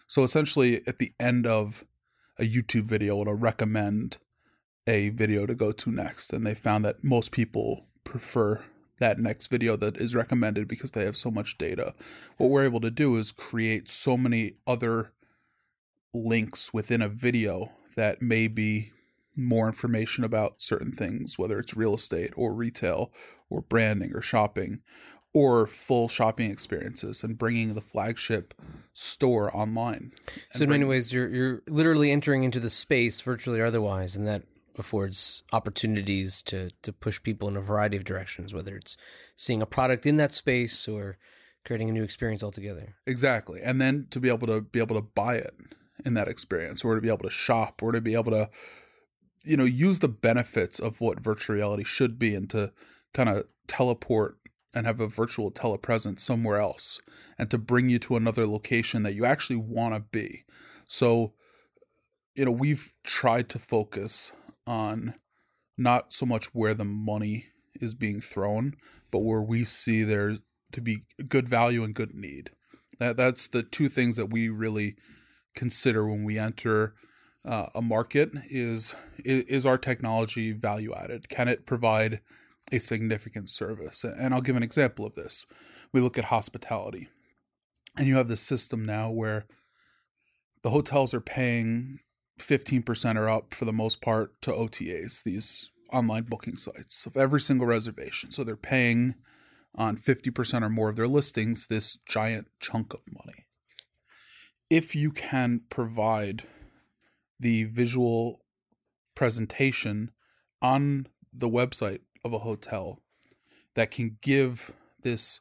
[0.07, 1.85] so essentially at the end of
[2.40, 4.18] a youtube video it'll recommend
[4.87, 8.61] a video to go to next and they found that most people prefer
[9.00, 11.94] that next video that is recommended because they have so much data.
[12.37, 15.12] What we're able to do is create so many other
[16.14, 18.92] links within a video that may be
[19.35, 23.11] more information about certain things, whether it's real estate or retail
[23.48, 24.81] or branding or shopping
[25.33, 28.55] or full shopping experiences and bringing the flagship
[28.93, 30.12] store online.
[30.53, 34.27] So in many ways you're you're literally entering into the space virtually or otherwise and
[34.27, 34.43] that
[34.79, 38.97] affords opportunities to to push people in a variety of directions, whether it's
[39.37, 41.19] seeing a product in that space or
[41.64, 42.97] creating a new experience altogether.
[43.07, 43.61] Exactly.
[43.62, 45.55] And then to be able to be able to buy it
[46.05, 48.51] in that experience or to be able to shop or to be able to
[49.45, 52.73] you know use the benefits of what virtual reality should be and to
[53.12, 54.37] kind of teleport
[54.72, 57.00] and have a virtual telepresence somewhere else
[57.38, 60.44] and to bring you to another location that you actually want to be.
[60.87, 61.33] So
[62.35, 64.33] you know we've tried to focus
[64.66, 65.14] on
[65.76, 67.46] not so much where the money
[67.80, 68.74] is being thrown,
[69.11, 70.38] but where we see there
[70.72, 72.50] to be good value and good need.
[72.98, 74.96] That that's the two things that we really
[75.54, 76.94] consider when we enter
[77.44, 81.28] uh, a market is is our technology value added?
[81.28, 82.20] Can it provide
[82.72, 84.04] a significant service?
[84.04, 85.46] And I'll give an example of this.
[85.92, 87.09] We look at hospitality,
[87.96, 89.46] and you have this system now where
[90.62, 92.00] the hotels are paying
[92.38, 97.40] 15% or up for the most part to OTAs, these online booking sites of every
[97.40, 98.30] single reservation.
[98.30, 99.14] So they're paying
[99.74, 103.46] on 50% or more of their listings this giant chunk of money.
[104.68, 106.44] If you can provide
[107.38, 108.42] the visual
[109.14, 110.11] presentation
[110.62, 113.00] on the website of a hotel
[113.74, 115.40] that can give this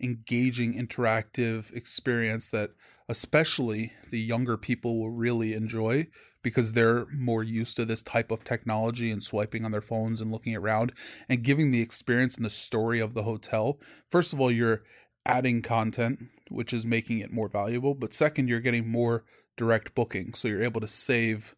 [0.00, 2.70] engaging interactive experience that
[3.08, 6.06] especially the younger people will really enjoy
[6.42, 10.30] because they're more used to this type of technology and swiping on their phones and
[10.30, 10.92] looking around
[11.28, 13.80] and giving the experience and the story of the hotel.
[14.08, 14.82] First of all, you're
[15.26, 17.94] adding content, which is making it more valuable.
[17.94, 19.24] But second, you're getting more
[19.56, 20.34] direct booking.
[20.34, 21.56] So you're able to save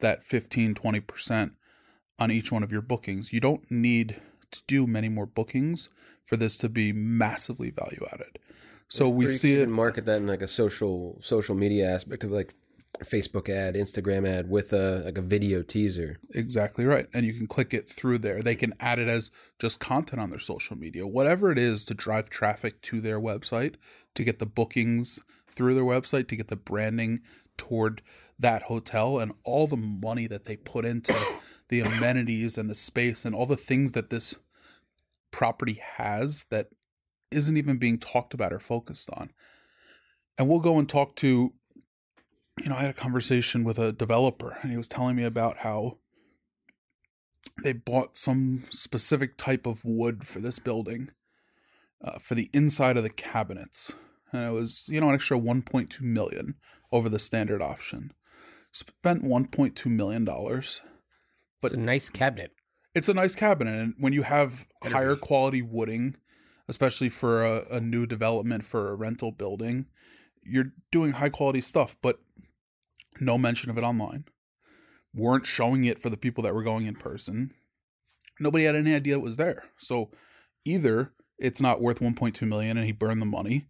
[0.00, 1.52] that 15, 20%
[2.18, 3.32] on each one of your bookings.
[3.32, 5.90] You don't need to do many more bookings
[6.24, 8.38] for this to be massively value added.
[8.88, 12.54] So we see it market that in like a social social media aspect of like
[13.04, 16.18] Facebook ad, Instagram ad with a like a video teaser.
[16.30, 17.06] Exactly right.
[17.12, 18.42] And you can click it through there.
[18.42, 21.06] They can add it as just content on their social media.
[21.06, 23.74] Whatever it is to drive traffic to their website,
[24.14, 27.20] to get the bookings through their website, to get the branding
[27.56, 28.02] toward
[28.38, 31.14] that hotel and all the money that they put into
[31.68, 34.36] the amenities and the space and all the things that this
[35.30, 36.68] property has that
[37.30, 39.30] isn't even being talked about or focused on.
[40.38, 41.52] And we'll go and talk to,
[42.62, 45.58] you know, I had a conversation with a developer and he was telling me about
[45.58, 45.98] how
[47.62, 51.10] they bought some specific type of wood for this building
[52.04, 53.94] uh, for the inside of the cabinets.
[54.32, 56.54] And it was, you know, an extra 1.2 million
[56.92, 58.12] over the standard option.
[58.72, 60.80] Spent 1.2 million dollars.
[61.70, 62.52] But it's a nice cabinet.
[62.94, 66.16] It's a nice cabinet and when you have higher quality wooding,
[66.68, 69.86] especially for a, a new development for a rental building,
[70.42, 72.20] you're doing high quality stuff, but
[73.20, 74.24] no mention of it online.
[75.14, 77.52] Weren't showing it for the people that were going in person.
[78.38, 79.64] Nobody had any idea it was there.
[79.78, 80.10] So
[80.64, 83.68] either it's not worth 1.2 million and he burned the money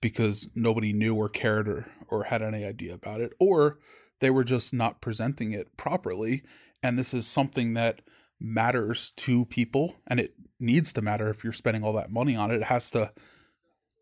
[0.00, 3.78] because nobody knew or cared or, or had any idea about it, or
[4.20, 6.42] they were just not presenting it properly.
[6.84, 8.02] And this is something that
[8.38, 12.50] matters to people and it needs to matter if you're spending all that money on
[12.50, 12.56] it.
[12.56, 13.10] It has to,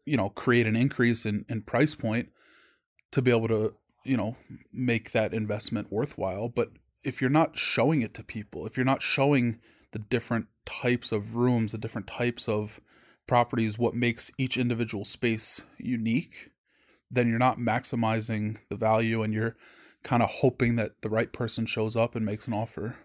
[0.05, 2.31] you know, create an increase in, in price point
[3.13, 4.35] to be able to, you know,
[4.73, 6.49] make that investment worthwhile.
[6.49, 6.71] But
[7.05, 9.61] if you're not showing it to people, if you're not showing
[9.93, 12.81] the different types of rooms, the different types of
[13.29, 16.51] properties, what makes each individual space unique,
[17.09, 19.55] then you're not maximizing the value and you're
[20.03, 22.97] kind of hoping that the right person shows up and makes an offer.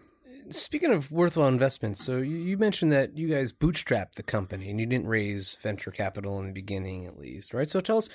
[0.50, 4.86] Speaking of worthwhile investments, so you, mentioned that you guys bootstrapped the company and you
[4.86, 7.68] didn't raise venture capital in the beginning, at least, right?
[7.68, 8.08] So tell us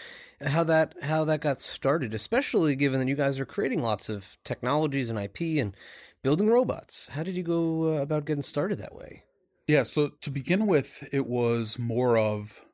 [0.43, 4.37] how that how that got started, especially given that you guys are creating lots of
[4.43, 5.77] technologies and IP and
[6.23, 7.07] building robots.
[7.11, 9.25] How did you go uh, about getting started that way?
[9.67, 12.65] Yeah, so to begin with, it was more of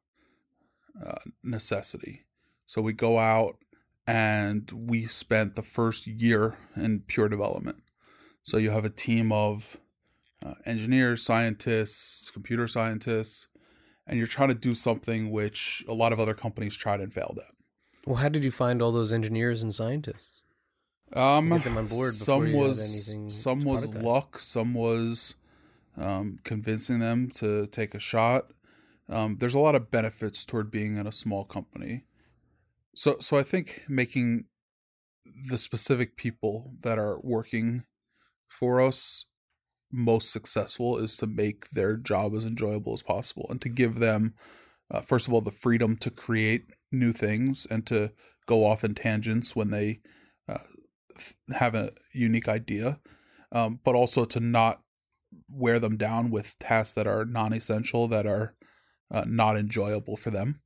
[1.06, 2.26] uh, necessity.
[2.66, 3.58] So we go out
[4.10, 7.84] and we spent the first year in pure development.
[8.42, 9.78] So you have a team of
[10.44, 13.48] uh, engineers, scientists, computer scientists,
[14.08, 17.40] and you're trying to do something which a lot of other companies tried and failed
[17.40, 17.54] at.
[18.08, 20.42] Well, how did you find all those engineers and scientists?
[21.14, 22.14] Um, get them on board.
[22.14, 24.40] Some was some was luck.
[24.40, 25.36] Some was
[25.98, 28.52] um, convincing them to take a shot.
[29.08, 32.06] Um, there's a lot of benefits toward being in a small company.
[33.00, 34.44] So, so I think making
[35.48, 37.86] the specific people that are working
[38.50, 39.24] for us
[39.90, 44.34] most successful is to make their job as enjoyable as possible and to give them
[44.92, 48.12] uh, first of all the freedom to create new things and to
[48.46, 50.02] go off in tangents when they
[50.50, 50.58] uh,
[51.56, 53.00] have a unique idea
[53.54, 54.82] um, but also to not
[55.50, 58.56] wear them down with tasks that are non-essential that are
[59.10, 60.60] uh, not enjoyable for them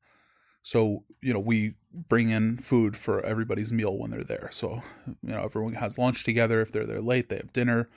[0.64, 4.50] so you know we bring in food for everybody's meal when they're there.
[4.52, 4.82] So,
[5.22, 6.62] you know, everyone has lunch together.
[6.62, 7.90] If they're there late, they have dinner,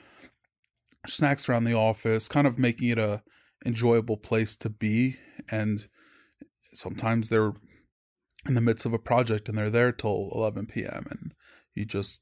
[1.07, 3.23] snacks around the office, kind of making it a
[3.65, 5.17] enjoyable place to be.
[5.49, 5.87] And
[6.73, 7.53] sometimes they're
[8.45, 11.07] in the midst of a project and they're there till 11 p.m.
[11.09, 11.33] And
[11.73, 12.21] you just,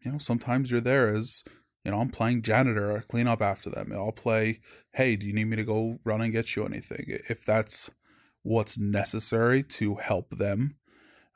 [0.00, 1.44] you know, sometimes you're there as,
[1.84, 3.92] you know, I'm playing janitor or clean up after them.
[3.92, 4.60] I'll play,
[4.94, 7.18] hey, do you need me to go run and get you anything?
[7.28, 7.90] If that's
[8.42, 10.76] what's necessary to help them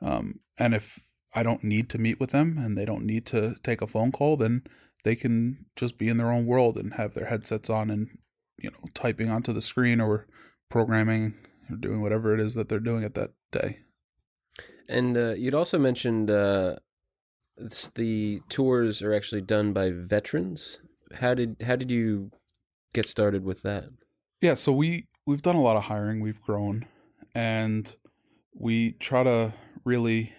[0.01, 0.99] um, and if
[1.33, 4.11] I don't need to meet with them and they don't need to take a phone
[4.11, 4.63] call, then
[5.03, 8.09] they can just be in their own world and have their headsets on and
[8.57, 10.27] you know typing onto the screen or
[10.69, 11.35] programming
[11.69, 13.79] or doing whatever it is that they're doing at that day.
[14.89, 16.77] And uh, you'd also mentioned uh,
[17.95, 20.79] the tours are actually done by veterans.
[21.19, 22.31] How did how did you
[22.93, 23.85] get started with that?
[24.41, 26.19] Yeah, so we we've done a lot of hiring.
[26.19, 26.85] We've grown,
[27.37, 27.95] and
[28.51, 29.53] we try to
[29.85, 30.33] really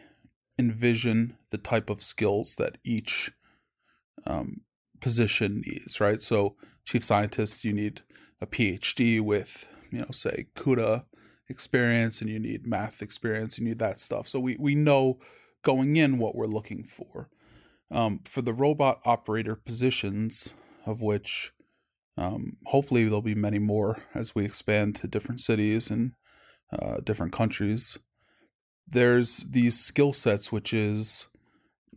[0.58, 3.30] envision the type of skills that each
[4.26, 4.62] um,
[5.00, 6.20] position needs, right?
[6.20, 8.02] So, chief scientists, you need
[8.40, 11.04] a PhD with, you know, say CUDA
[11.48, 14.26] experience, and you need math experience, you need that stuff.
[14.26, 15.20] So we we know
[15.62, 17.30] going in what we're looking for.
[17.92, 20.52] Um, for the robot operator positions,
[20.84, 21.52] of which
[22.16, 26.12] um, hopefully there'll be many more as we expand to different cities and
[26.72, 27.98] uh, different countries.
[28.86, 31.28] There's these skill sets which is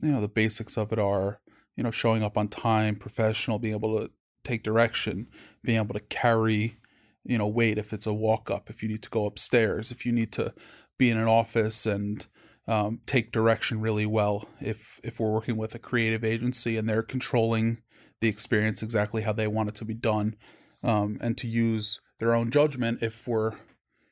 [0.02, 1.40] you know the basics of it are
[1.76, 4.12] you know showing up on time professional being able to
[4.44, 5.28] take direction
[5.64, 6.78] being able to carry
[7.24, 10.06] you know weight if it's a walk up if you need to go upstairs if
[10.06, 10.54] you need to
[10.98, 12.28] be in an office and
[12.68, 17.04] um, take direction really well if if we're working with a creative agency and they're
[17.04, 17.82] controlling
[18.22, 20.36] the experience exactly how they want it to be done
[20.84, 23.54] um, and to use their own judgment if we're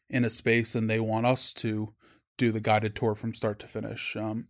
[0.10, 1.94] in a space and they want us to
[2.38, 4.16] do the guided tour from start to finish.
[4.16, 4.48] Um,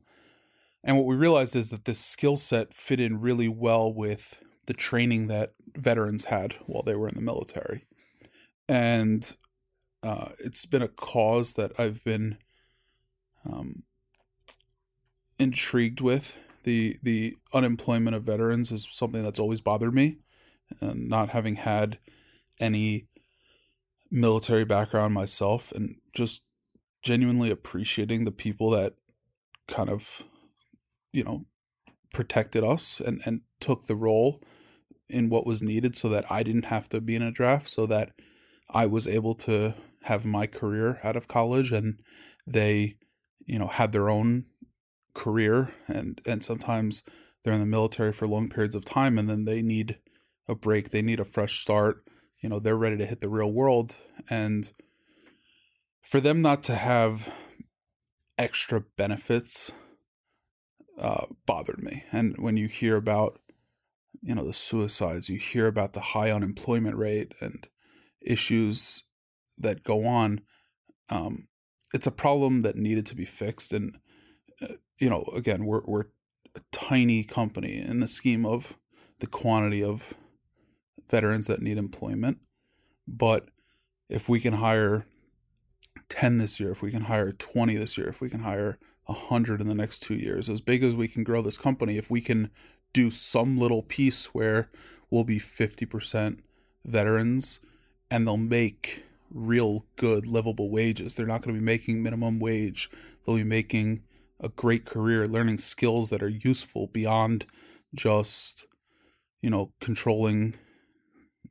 [0.83, 4.73] And what we realized is that this skill set fit in really well with the
[4.73, 7.85] training that veterans had while they were in the military.
[8.69, 9.35] And
[10.03, 12.37] uh, it's been a cause that I've been
[13.45, 13.83] um,
[15.37, 16.37] intrigued with.
[16.63, 20.19] The the unemployment of veterans is something that's always bothered me,
[20.79, 21.99] and not having had
[22.59, 23.07] any
[24.11, 26.41] military background myself, and just
[27.01, 28.93] genuinely appreciating the people that
[29.67, 30.23] kind of,
[31.11, 31.45] you know,
[32.13, 34.41] protected us and and took the role
[35.09, 37.85] in what was needed, so that I didn't have to be in a draft, so
[37.87, 38.11] that
[38.71, 41.99] I was able to have my career out of college, and
[42.45, 42.95] they,
[43.45, 44.45] you know, had their own
[45.13, 47.03] career and and sometimes
[47.43, 49.97] they're in the military for long periods of time and then they need
[50.47, 52.03] a break they need a fresh start
[52.41, 53.97] you know they're ready to hit the real world.
[54.29, 54.71] And
[56.01, 57.31] for them not to have
[58.37, 59.71] extra benefits
[60.97, 62.03] uh, bothered me.
[62.11, 63.39] And when you hear about
[64.21, 67.67] you know the suicides you hear about the high unemployment rate and
[68.21, 69.03] issues
[69.57, 70.41] that go on
[71.09, 71.47] um,
[71.93, 73.73] it's a problem that needed to be fixed.
[73.73, 73.97] And
[74.99, 76.05] you know, again, we're we're
[76.55, 78.77] a tiny company in the scheme of
[79.19, 80.13] the quantity of
[81.09, 82.37] veterans that need employment.
[83.07, 83.49] But
[84.09, 85.05] if we can hire
[86.09, 89.61] 10 this year, if we can hire 20 this year, if we can hire 100
[89.61, 92.21] in the next two years, as big as we can grow this company, if we
[92.21, 92.51] can
[92.93, 94.69] do some little piece where
[95.09, 96.39] we'll be 50%
[96.85, 97.59] veterans
[98.09, 101.13] and they'll make real good livable wages.
[101.13, 102.89] They're not going to be making minimum wage.
[103.25, 104.01] They'll be making
[104.39, 107.45] a great career learning skills that are useful beyond
[107.93, 108.65] just
[109.41, 110.55] you know controlling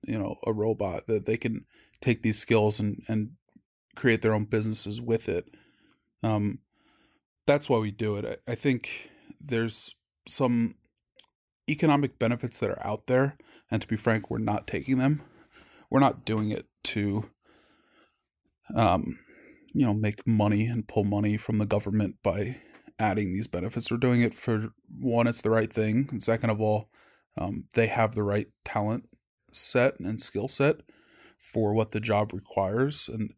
[0.07, 1.65] you know a robot that they can
[2.01, 3.31] take these skills and and
[3.97, 5.49] create their own businesses with it
[6.23, 6.61] um
[7.47, 9.95] that's why we do it I, I think there's
[10.27, 10.77] some
[11.69, 13.37] economic benefits that are out there
[13.71, 15.23] and to be frank we're not taking them
[15.91, 17.29] we're not doing it to
[18.75, 19.19] um
[19.75, 22.57] you know make money and pull money from the government by
[22.99, 23.91] adding these benefits.
[23.91, 24.69] We're doing it for
[24.99, 26.09] one, it's the right thing.
[26.11, 26.91] And second of all,
[27.37, 29.09] um, they have the right talent
[29.59, 30.77] set and skill set
[31.39, 33.09] for what the job requires.
[33.09, 33.35] And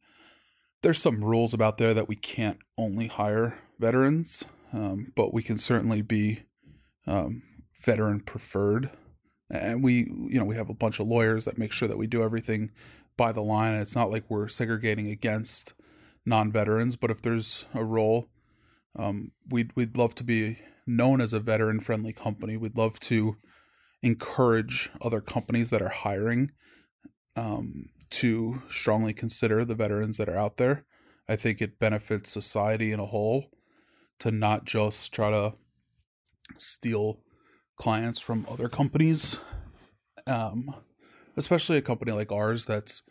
[0.82, 5.58] there's some rules about there that we can't only hire veterans, um, but we can
[5.58, 6.42] certainly be
[7.06, 7.42] um,
[7.82, 8.90] veteran preferred.
[9.50, 12.06] And we, you know, we have a bunch of lawyers that make sure that we
[12.06, 12.70] do everything
[13.16, 13.72] by the line.
[13.72, 15.74] And it's not like we're segregating against
[16.24, 18.28] non-veterans, but if there's a role
[18.96, 22.56] um, we'd we'd love to be known as a veteran friendly company.
[22.56, 23.36] We'd love to
[24.02, 26.50] encourage other companies that are hiring
[27.36, 30.84] um, to strongly consider the veterans that are out there.
[31.28, 33.50] I think it benefits society in a whole
[34.18, 35.54] to not just try to
[36.56, 37.20] steal
[37.76, 39.38] clients from other companies,
[40.26, 40.74] um,
[41.36, 43.02] especially a company like ours that's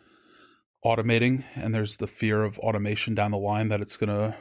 [0.85, 4.35] automating and there's the fear of automation down the line that it's going to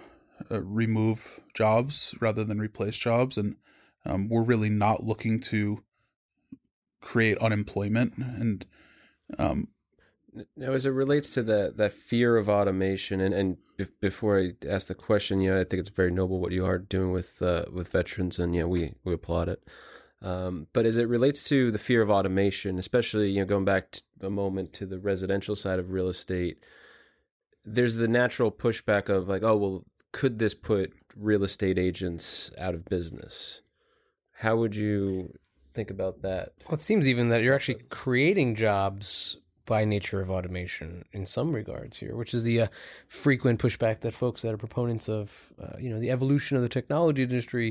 [0.51, 3.57] uh, remove jobs rather than replace jobs, and
[4.07, 5.83] um, we're really not looking to
[7.09, 8.19] create unemployment.
[8.19, 8.67] And
[9.39, 9.69] um,
[10.57, 13.57] now, as it relates to the that fear of automation, and and
[14.01, 16.79] before I ask the question, you know, I think it's very noble what you are
[16.79, 19.67] doing with uh, with veterans, and you know, we we applaud it.
[20.21, 23.97] Um, but as it relates to the fear of automation, especially you know going back
[24.21, 26.67] a moment to the residential side of real estate,
[27.65, 32.75] there's the natural pushback of like, oh well, could this put real estate agents out
[32.75, 33.63] of business?
[34.41, 35.33] How would you
[35.79, 36.55] think about that?
[36.67, 41.53] Well, it seems even that you're actually creating jobs by nature of automation in some
[41.53, 42.67] regards here, which is the uh,
[43.07, 46.69] frequent pushback that folks that are proponents of, uh, you know, the evolution of the
[46.69, 47.69] technology industry.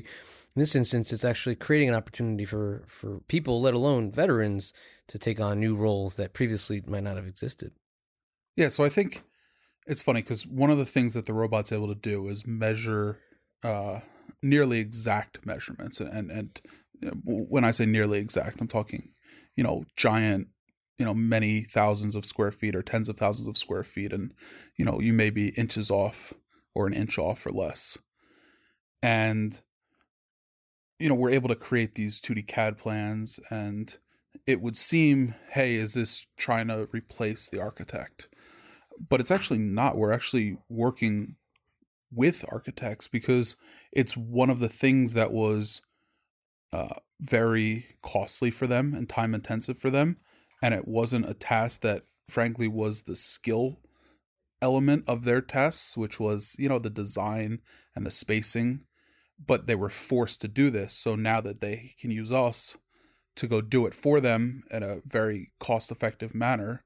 [0.56, 4.74] In this instance, it's actually creating an opportunity for for people, let alone veterans,
[5.08, 7.74] to take on new roles that previously might not have existed.
[8.56, 9.24] Yeah, so I think
[9.86, 13.20] it's funny because one of the things that the robot's able to do is measure
[13.64, 14.00] uh,
[14.42, 16.62] nearly exact measurements, and and
[17.24, 19.10] when I say nearly exact, I'm talking,
[19.56, 20.48] you know, giant,
[20.98, 24.34] you know, many thousands of square feet or tens of thousands of square feet, and
[24.78, 26.34] you know, you may be inches off
[26.74, 27.98] or an inch off or less,
[29.02, 29.62] and
[31.00, 33.98] you know, we're able to create these 2D CAD plans, and
[34.48, 38.30] it would seem, hey, is this trying to replace the architect?
[39.10, 39.98] but it's actually not.
[39.98, 41.36] We're actually working
[42.12, 43.56] with architects because
[43.92, 45.82] it's one of the things that was
[46.74, 50.18] uh, very costly for them and time intensive for them.
[50.62, 53.80] And it wasn't a task that, frankly, was the skill
[54.62, 57.62] element of their tests, which was, you know, the design
[57.96, 58.86] and the spacing.
[59.46, 60.94] but they were forced to do this.
[60.94, 62.78] So now that they can use us
[63.36, 66.84] to go do it for them in a very cost effective manner,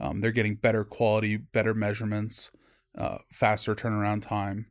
[0.00, 2.50] um, they're getting better quality, better measurements,
[2.96, 4.66] uh, faster turnaround time,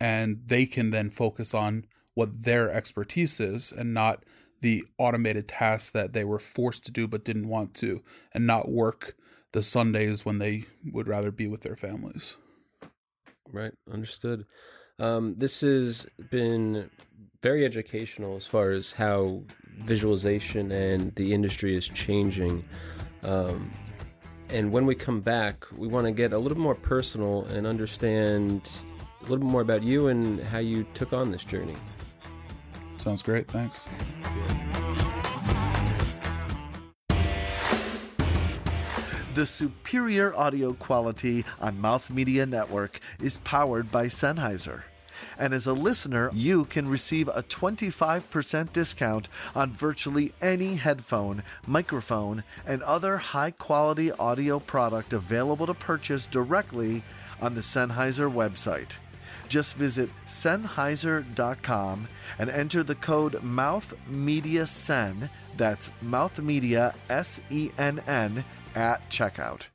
[0.00, 4.24] and they can then focus on what their expertise is and not
[4.60, 8.02] the automated tasks that they were forced to do but didn't want to,
[8.32, 9.14] and not work
[9.52, 12.36] the Sundays when they would rather be with their families.
[13.52, 14.46] Right, understood.
[14.98, 16.90] Um, this has been
[17.42, 19.42] very educational as far as how
[19.80, 22.64] visualization and the industry is changing.
[23.22, 23.70] Um,
[24.48, 28.70] and when we come back, we want to get a little more personal and understand
[29.20, 31.76] a little bit more about you and how you took on this journey.
[33.04, 33.46] Sounds great.
[33.48, 33.86] Thanks.
[39.34, 44.84] The superior audio quality on Mouth Media Network is powered by Sennheiser.
[45.38, 52.42] And as a listener, you can receive a 25% discount on virtually any headphone, microphone,
[52.66, 57.02] and other high quality audio product available to purchase directly
[57.38, 58.92] on the Sennheiser website.
[59.54, 62.08] Just visit Sennheiser.com
[62.40, 68.44] and enter the code MouthMediaSenn, that's MouthMedia S E N N,
[68.74, 69.68] at checkout.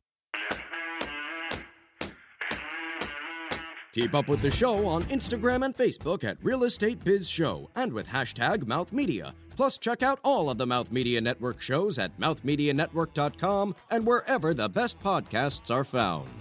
[3.94, 7.94] Keep up with the show on Instagram and Facebook at Real Estate Biz Show and
[7.94, 9.32] with hashtag MouthMedia.
[9.56, 14.68] Plus, check out all of the Mouth Media Network shows at mouthmedianetwork.com and wherever the
[14.68, 16.39] best podcasts are found.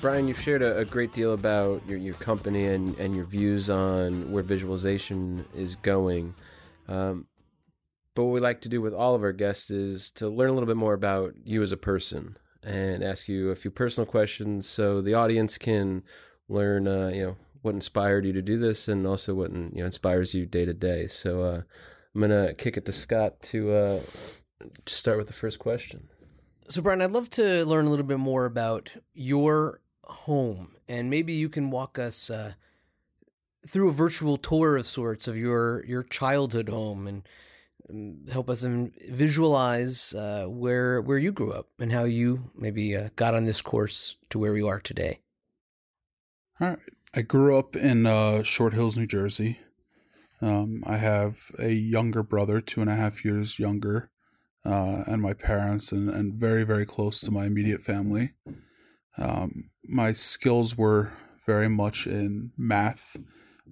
[0.00, 3.70] Brian, you've shared a, a, great deal about your, your company and, and your views
[3.70, 6.34] on where visualization is going.
[6.86, 7.26] Um,
[8.14, 10.52] but what we like to do with all of our guests is to learn a
[10.52, 14.68] little bit more about you as a person and ask you a few personal questions
[14.68, 16.02] so the audience can
[16.48, 19.86] learn, uh, you know, what inspired you to do this and also what you know
[19.86, 21.06] inspires you day to day.
[21.06, 21.60] So uh,
[22.14, 24.00] I'm gonna kick it to Scott to uh,
[24.86, 26.08] start with the first question.
[26.68, 31.32] So, Brian, I'd love to learn a little bit more about your home, and maybe
[31.32, 32.52] you can walk us uh,
[33.66, 37.28] through a virtual tour of sorts of your your childhood home and
[37.90, 43.08] um, help us visualize uh, where where you grew up and how you maybe uh,
[43.16, 45.20] got on this course to where you are today.
[46.60, 46.78] All right,
[47.14, 49.58] I grew up in uh, Short Hills, New Jersey.
[50.40, 54.10] Um, I have a younger brother, two and a half years younger,
[54.64, 58.32] uh, and my parents, and, and very very close to my immediate family.
[59.18, 61.12] Um, my skills were
[61.46, 63.16] very much in math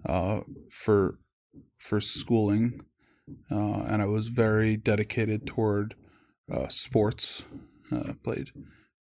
[0.06, 0.40] uh,
[0.70, 1.18] for
[1.78, 2.80] for schooling,
[3.50, 5.94] uh, and I was very dedicated toward
[6.50, 7.44] uh, sports.
[7.92, 8.50] Uh, played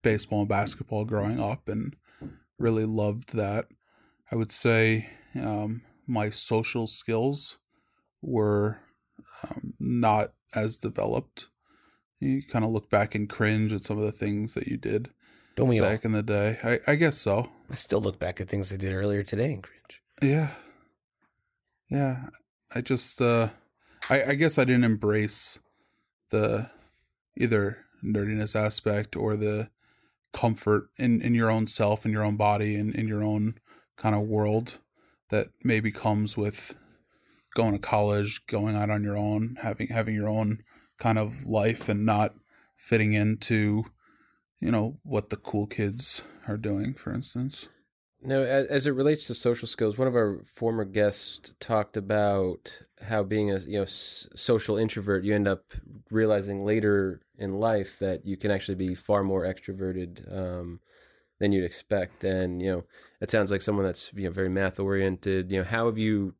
[0.03, 1.97] baseball and basketball growing up, and
[2.59, 3.66] really loved that.
[4.30, 7.59] I would say um, my social skills
[8.20, 8.80] were
[9.45, 11.49] um, not as developed.
[12.20, 15.11] You kind of look back and cringe at some of the things that you did
[15.57, 16.11] don't we back all?
[16.11, 16.59] in the day.
[16.62, 17.50] I, I guess so.
[17.70, 20.03] I still look back at things I did earlier today and cringe.
[20.20, 20.50] Yeah.
[21.88, 22.26] Yeah.
[22.74, 23.48] I just uh
[24.11, 25.61] I, I guess I didn't embrace
[26.30, 26.70] the
[27.36, 29.68] either nerdiness aspect or the
[30.32, 33.59] comfort in, in your own self and your own body and in your own
[33.96, 34.78] kind of world
[35.28, 36.76] that maybe comes with
[37.55, 40.62] going to college, going out on your own, having having your own
[40.98, 42.34] kind of life and not
[42.76, 43.84] fitting into
[44.63, 47.69] you know what the cool kids are doing for instance.
[48.25, 53.25] Now as it relates to social skills one of our former guests talked about how
[53.25, 55.75] being a you know social introvert you end up
[56.11, 60.79] realizing later in life that you can actually be far more extroverted um,
[61.41, 62.23] than you'd expect.
[62.23, 62.85] And you know
[63.21, 65.51] it sounds like someone that's you know very math oriented.
[65.51, 66.35] You know how have you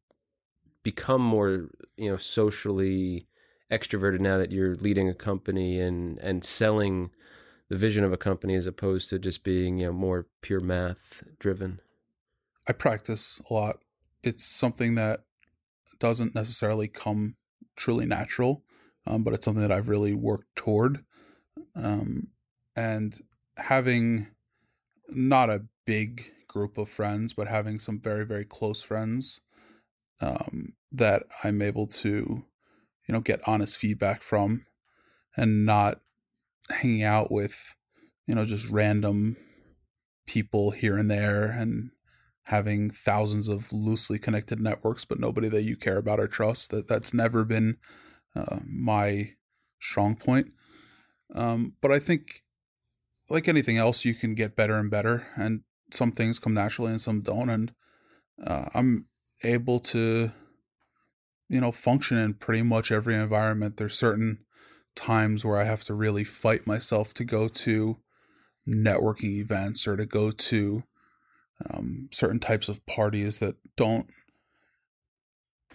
[0.85, 3.27] become more you know socially
[3.73, 7.11] extroverted now that you're leading a company and and selling
[7.73, 11.25] the vision of a company as opposed to just being you know more pure math
[11.39, 11.81] driven?
[12.69, 13.77] I practice a lot.
[14.23, 15.21] It's something that
[15.99, 17.37] doesn't necessarily come
[17.75, 18.63] truly natural
[19.07, 21.03] um, but it's something that i've really worked toward.
[21.75, 22.29] Um,
[22.77, 23.19] and
[23.57, 24.29] having
[25.09, 29.41] not a big group of friends but having some very very close friends
[30.21, 32.45] um, that i'm able to
[33.09, 34.67] you know get honest feedback from
[35.39, 36.03] and not
[36.73, 37.75] hanging out with,
[38.27, 39.37] you know, just random
[40.27, 41.91] people here and there and
[42.45, 46.71] having thousands of loosely connected networks, but nobody that you care about or trust.
[46.71, 47.77] That that's never been
[48.35, 49.31] uh, my
[49.81, 50.49] strong point.
[51.35, 52.43] Um, but I think
[53.31, 57.01] like anything else, you can get better and better, and some things come naturally and
[57.01, 57.51] some don't.
[57.51, 57.73] And
[58.45, 59.07] uh, I'm
[59.45, 60.33] able to,
[61.49, 63.77] you know, function in pretty much every environment.
[63.77, 64.39] There's certain
[64.95, 67.99] times where I have to really fight myself to go to
[68.69, 70.85] networking events or to go to
[71.71, 74.09] um, certain types of parties that don't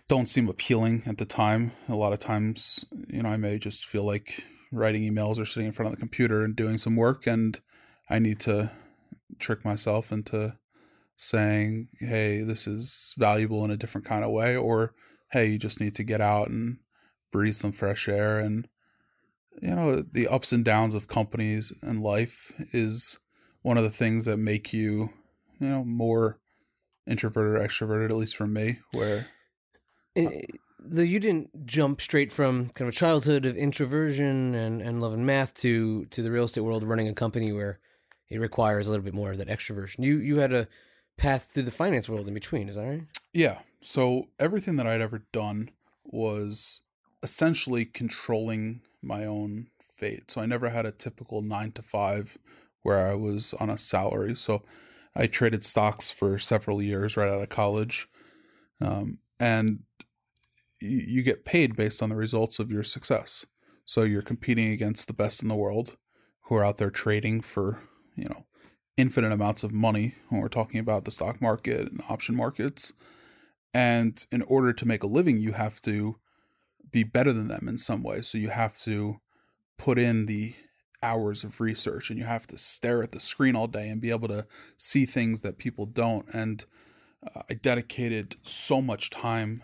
[0.08, 1.74] don't seem appealing at the time.
[1.90, 5.68] A lot of times, you know, I may just feel like writing emails or sitting
[5.68, 7.60] in front of the computer and doing some work, and
[8.10, 8.72] I need to
[9.40, 10.58] trick myself into
[11.18, 14.94] saying, "Hey, this is valuable in a different kind of way," or
[15.32, 16.78] "Hey, you just need to get out and
[17.32, 18.68] breathe some fresh air." And
[19.62, 23.20] you know, the ups and downs of companies and life is
[23.62, 25.10] one of the things that make you,
[25.60, 26.40] you know, more
[27.08, 28.10] introverted or extroverted.
[28.10, 29.28] At least for me, where
[30.18, 30.42] Eh,
[30.80, 35.14] Though you didn't jump straight from kind of a childhood of introversion and, and love
[35.14, 37.80] and math to to the real estate world, running a company where
[38.30, 40.04] it requires a little bit more of that extroversion.
[40.04, 40.68] You you had a
[41.18, 43.04] path through the finance world in between, is that right?
[43.34, 43.60] Yeah.
[43.82, 45.72] So everything that I'd ever done
[46.06, 46.82] was
[47.22, 50.30] essentially controlling my own fate.
[50.30, 52.38] So I never had a typical nine to five
[52.84, 54.36] where I was on a salary.
[54.36, 54.64] So
[55.16, 58.08] I traded stocks for several years right out of college.
[58.80, 59.80] Um, and
[60.80, 63.46] you, you get paid based on the results of your success.
[63.86, 65.98] So you're competing against the best in the world
[66.44, 67.82] who are out there trading for,
[68.16, 68.46] you know,
[68.96, 72.94] infinite amounts of money when we're talking about the stock market and option markets.
[73.74, 76.18] And in order to make a living, you have to
[76.98, 78.22] be better than them in some way.
[78.24, 79.22] So you have to
[79.78, 80.56] put in the
[81.04, 84.10] hours of research and you have to stare at the screen all day and be
[84.10, 86.26] able to see things that people don't.
[86.34, 86.66] And
[87.36, 89.62] uh, I dedicated so much time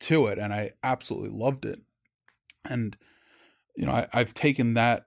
[0.00, 1.78] to it and I absolutely loved it.
[2.64, 2.96] And,
[3.76, 5.06] you know, I, I've taken that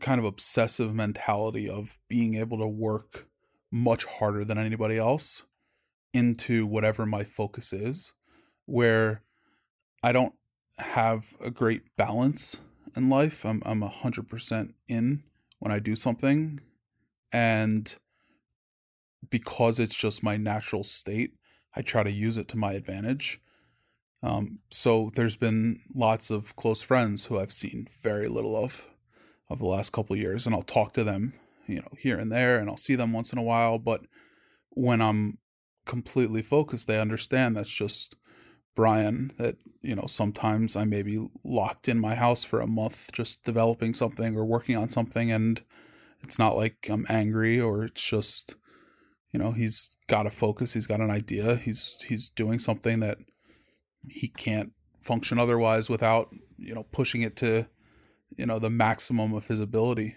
[0.00, 3.26] kind of obsessive mentality of being able to work
[3.70, 5.44] much harder than anybody else
[6.14, 8.14] into whatever my focus is,
[8.64, 9.22] where
[10.02, 10.34] I don't
[10.82, 12.60] have a great balance
[12.96, 13.44] in life.
[13.44, 15.22] I'm I'm a hundred percent in
[15.58, 16.60] when I do something,
[17.32, 17.94] and
[19.30, 21.32] because it's just my natural state,
[21.74, 23.40] I try to use it to my advantage.
[24.22, 28.86] Um, so there's been lots of close friends who I've seen very little of
[29.48, 31.34] of the last couple years, and I'll talk to them,
[31.66, 33.78] you know, here and there, and I'll see them once in a while.
[33.78, 34.02] But
[34.70, 35.38] when I'm
[35.86, 38.14] completely focused, they understand that's just
[38.74, 39.32] Brian.
[39.38, 43.44] That you know, sometimes I may be locked in my house for a month, just
[43.44, 45.62] developing something or working on something, and
[46.22, 48.56] it's not like I'm angry or it's just
[49.32, 53.16] you know he's got a focus he's got an idea he's he's doing something that
[54.08, 57.66] he can't function otherwise without you know pushing it to
[58.36, 60.16] you know the maximum of his ability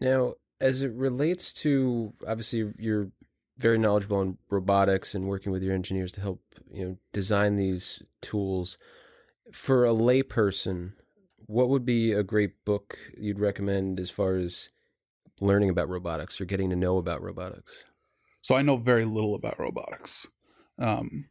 [0.00, 3.10] Now, as it relates to obviously you're
[3.60, 6.42] very knowledgeable in robotics and working with your engineers to help
[6.72, 8.78] you know design these tools.
[9.52, 10.92] For a layperson,
[11.46, 14.70] what would be a great book you'd recommend as far as
[15.40, 17.84] learning about robotics or getting to know about robotics?
[18.42, 20.26] so i know very little about robotics
[20.78, 21.26] um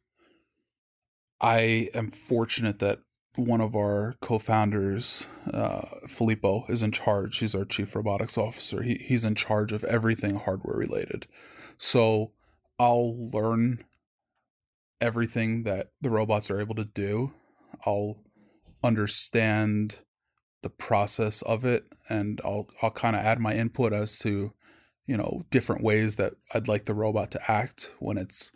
[1.41, 2.99] i am fortunate that
[3.35, 8.95] one of our co-founders uh filippo is in charge he's our chief robotics officer he,
[8.95, 11.27] he's in charge of everything hardware related
[11.79, 12.31] so
[12.77, 13.83] i'll learn
[15.01, 17.31] everything that the robots are able to do.
[17.85, 18.17] I'll
[18.83, 20.01] understand
[20.61, 24.53] the process of it and i'll i'll kind of add my input as to
[25.05, 28.51] you know different ways that i'd like the robot to act when it's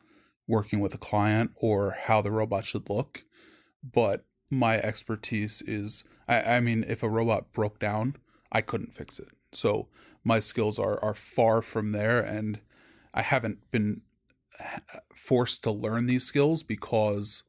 [0.48, 3.24] working with a client or how the robot should look.
[3.82, 8.18] But my expertise is I, I mean if a robot broke down
[8.52, 9.30] i couldn't fix it.
[9.52, 9.88] So
[10.24, 12.60] my skills are are far from there and
[13.14, 14.02] i haven't been
[14.60, 17.44] uh, forced to learn these skills because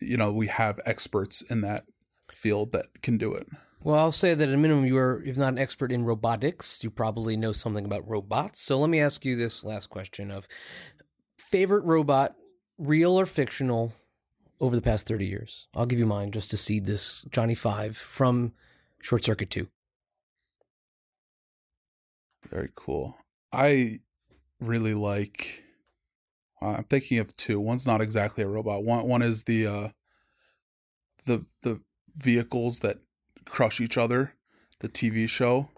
[0.00, 1.84] you know we have experts in that
[2.30, 3.46] field that can do it
[3.82, 6.84] Well, I'll say that at a minimum, you are, if not an expert in robotics,
[6.84, 8.60] you probably know something about robots.
[8.60, 10.46] So let me ask you this last question of
[11.38, 12.34] favorite robot,
[12.76, 13.94] real or fictional,
[14.60, 15.66] over the past 30 years?
[15.74, 18.52] I'll give you mine just to seed this Johnny Five from
[19.00, 19.66] Short Circuit 2.
[22.50, 23.16] Very cool.
[23.52, 24.00] I
[24.60, 25.64] really like.
[26.62, 27.58] Uh, I'm thinking of two.
[27.60, 28.84] One's not exactly a robot.
[28.84, 29.88] One one is the uh,
[31.24, 31.80] the the
[32.16, 32.98] vehicles that
[33.44, 34.34] crush each other.
[34.80, 35.68] The TV show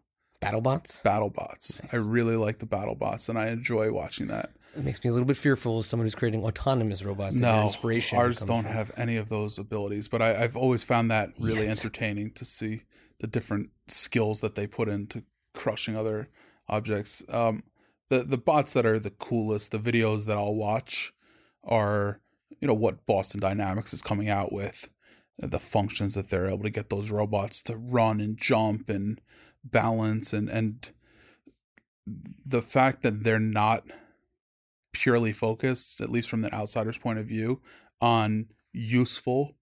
[0.43, 1.03] BattleBots?
[1.03, 1.83] BattleBots.
[1.83, 1.95] Nice.
[1.95, 4.51] I really like the BattleBots, and I enjoy watching that.
[4.77, 7.37] It makes me a little bit fearful as someone who's creating autonomous robots.
[7.37, 8.73] No, inspiration ours don't from.
[8.73, 11.71] have any of those abilities, but I, I've always found that really Yet.
[11.71, 12.83] entertaining to see
[13.21, 15.25] the different skills that they put into
[15.55, 16.29] crushing other
[16.69, 17.23] objects.
[17.29, 17.63] Um,
[18.13, 21.15] the the bots that are the coolest, the videos that I'll watch
[21.65, 22.21] are
[22.61, 24.91] you know what Boston Dynamics is coming out with,
[25.43, 29.19] uh, the functions that they're able to get those robots to run and jump and
[29.65, 30.91] balance and and
[32.45, 33.85] the fact that they're not
[34.93, 37.63] purely focused, at least from the outsider's point of view,
[38.03, 39.57] on useful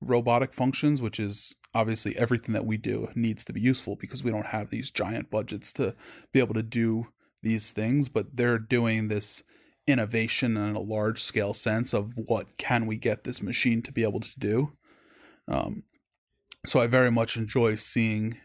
[0.00, 4.30] robotic functions, which is obviously everything that we do needs to be useful because we
[4.30, 5.96] don't have these giant budgets to
[6.32, 7.08] be able to do
[7.42, 9.42] these things, but they're doing this
[9.86, 14.02] innovation in a large scale sense of what can we get this machine to be
[14.02, 14.72] able to do.
[15.48, 15.84] Um,
[16.64, 18.38] so I very much enjoy seeing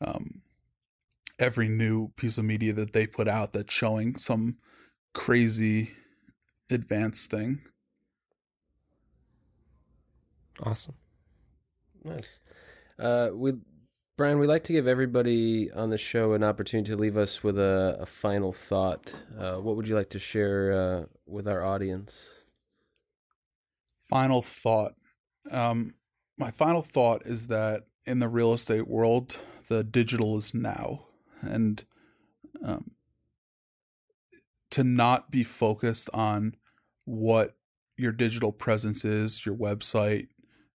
[0.00, 0.42] um,
[1.38, 4.56] every new piece of media that they put out that's showing some
[5.14, 5.92] crazy
[6.70, 7.60] advanced thing.
[10.60, 10.96] Awesome.
[12.04, 12.40] Nice.
[12.98, 13.52] Uh, we,
[14.18, 17.56] Brian, we like to give everybody on the show an opportunity to leave us with
[17.56, 19.14] a, a final thought.
[19.38, 22.42] Uh, what would you like to share uh, with our audience?
[24.02, 24.94] Final thought.
[25.52, 25.94] Um,
[26.36, 29.38] my final thought is that in the real estate world,
[29.68, 31.04] the digital is now,
[31.40, 31.84] and
[32.64, 32.90] um,
[34.72, 36.56] to not be focused on
[37.04, 37.54] what
[37.96, 40.26] your digital presence is, your website,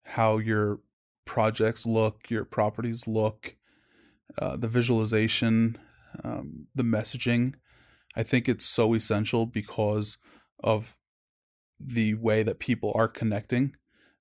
[0.02, 0.80] how your
[1.30, 3.54] projects look, your properties look,
[4.36, 5.78] uh, the visualization,
[6.24, 7.54] um, the messaging.
[8.16, 10.18] I think it's so essential because
[10.58, 10.96] of
[11.78, 13.76] the way that people are connecting.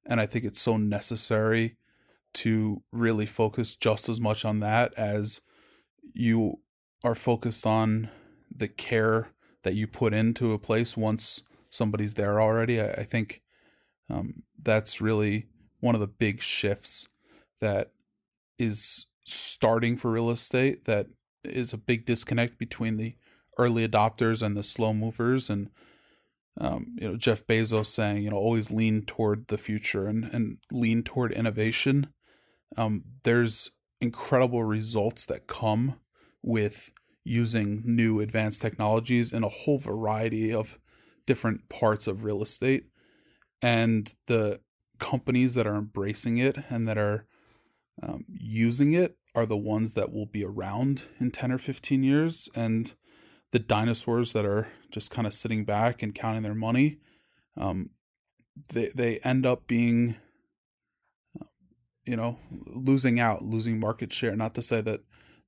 [0.05, 1.77] And I think it's so necessary
[2.35, 5.41] to really focus just as much on that as
[6.13, 6.59] you
[7.03, 8.11] are focused on
[8.55, 9.31] the care
[9.63, 11.41] that you put into a place once
[11.71, 12.79] somebody's there already.
[12.79, 13.41] I, I think
[14.11, 15.47] um, that's really
[15.79, 17.07] one of the big shifts
[17.61, 17.91] that
[18.57, 21.07] is starting for real estate that
[21.43, 23.15] is a big disconnect between the
[23.57, 25.69] early adopters and the slow movers and
[26.59, 30.57] um, you know Jeff Bezos saying you know always lean toward the future and and
[30.71, 32.07] lean toward innovation.
[32.75, 33.71] Um, there's
[34.01, 35.99] incredible results that come
[36.41, 36.91] with
[37.23, 40.79] using new advanced technologies in a whole variety of
[41.25, 42.85] different parts of real estate.
[43.61, 44.61] And the
[44.99, 47.25] companies that are embracing it and that are
[48.01, 52.49] um, using it are the ones that will be around in 10 or 15 years.
[52.55, 52.93] And
[53.51, 56.99] the dinosaurs that are just kind of sitting back and counting their money
[57.57, 57.89] um,
[58.73, 60.15] they they end up being
[62.05, 64.35] you know losing out losing market share.
[64.35, 65.01] Not to say that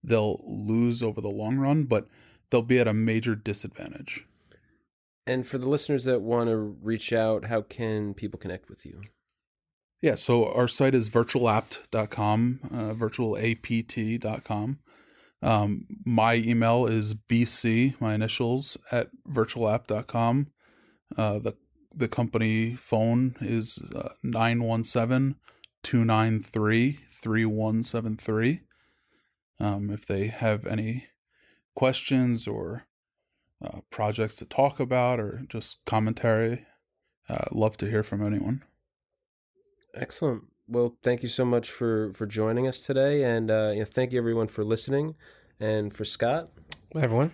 [0.04, 2.08] they'll lose over the long run but
[2.50, 4.26] they'll be at a major disadvantage.
[5.28, 9.02] And for the listeners that want to reach out how can people connect with you
[10.02, 14.80] yeah, so our site is virtualapt.com, uh, virtualapt.com.
[15.44, 20.48] Um, my email is bc, my initials, at virtualapt.com.
[21.18, 21.56] Uh, the,
[21.96, 25.36] the company phone is uh, 917
[25.84, 28.62] 293 3173.
[29.60, 31.08] Um, if they have any
[31.76, 32.88] questions or
[33.64, 36.66] uh, projects to talk about or just commentary,
[37.30, 38.64] uh, love to hear from anyone.
[39.94, 40.44] Excellent.
[40.68, 44.14] Well, thank you so much for for joining us today, and uh, you know, thank
[44.14, 45.16] you everyone for listening,
[45.60, 46.50] and for Scott.
[46.94, 47.32] Hi, everyone.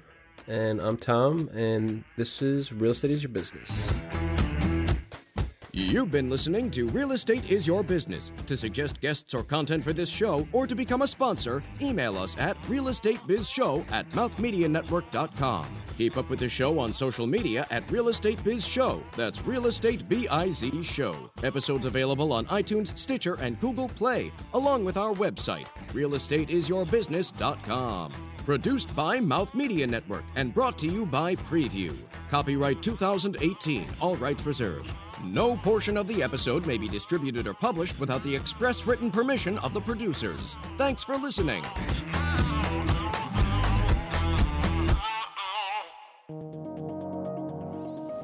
[0.47, 3.93] And I'm Tom, and this is Real Estate is Your Business.
[5.77, 8.31] You've been listening to Real Estate is Your Business.
[8.47, 12.35] To suggest guests or content for this show or to become a sponsor, email us
[12.39, 15.67] at realestatebizshow at mouthmedianetwork.com.
[15.95, 19.03] Keep up with the show on social media at Real Estate Biz Show.
[19.15, 21.29] That's Real Estate B I Z Show.
[21.43, 28.13] Episodes available on iTunes, Stitcher, and Google Play, along with our website, realestateisyourbusiness.com.
[28.47, 31.97] Produced by Mouth Media Network and brought to you by Prevu.
[32.29, 34.89] Copyright 2018, all rights reserved.
[35.21, 39.57] No portion of the episode may be distributed or published without the express written permission
[39.57, 40.55] of the producers.
[40.77, 41.61] Thanks for listening.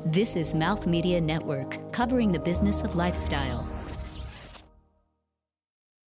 [0.06, 3.83] This is Mouth Media Network, covering the business of lifestyle.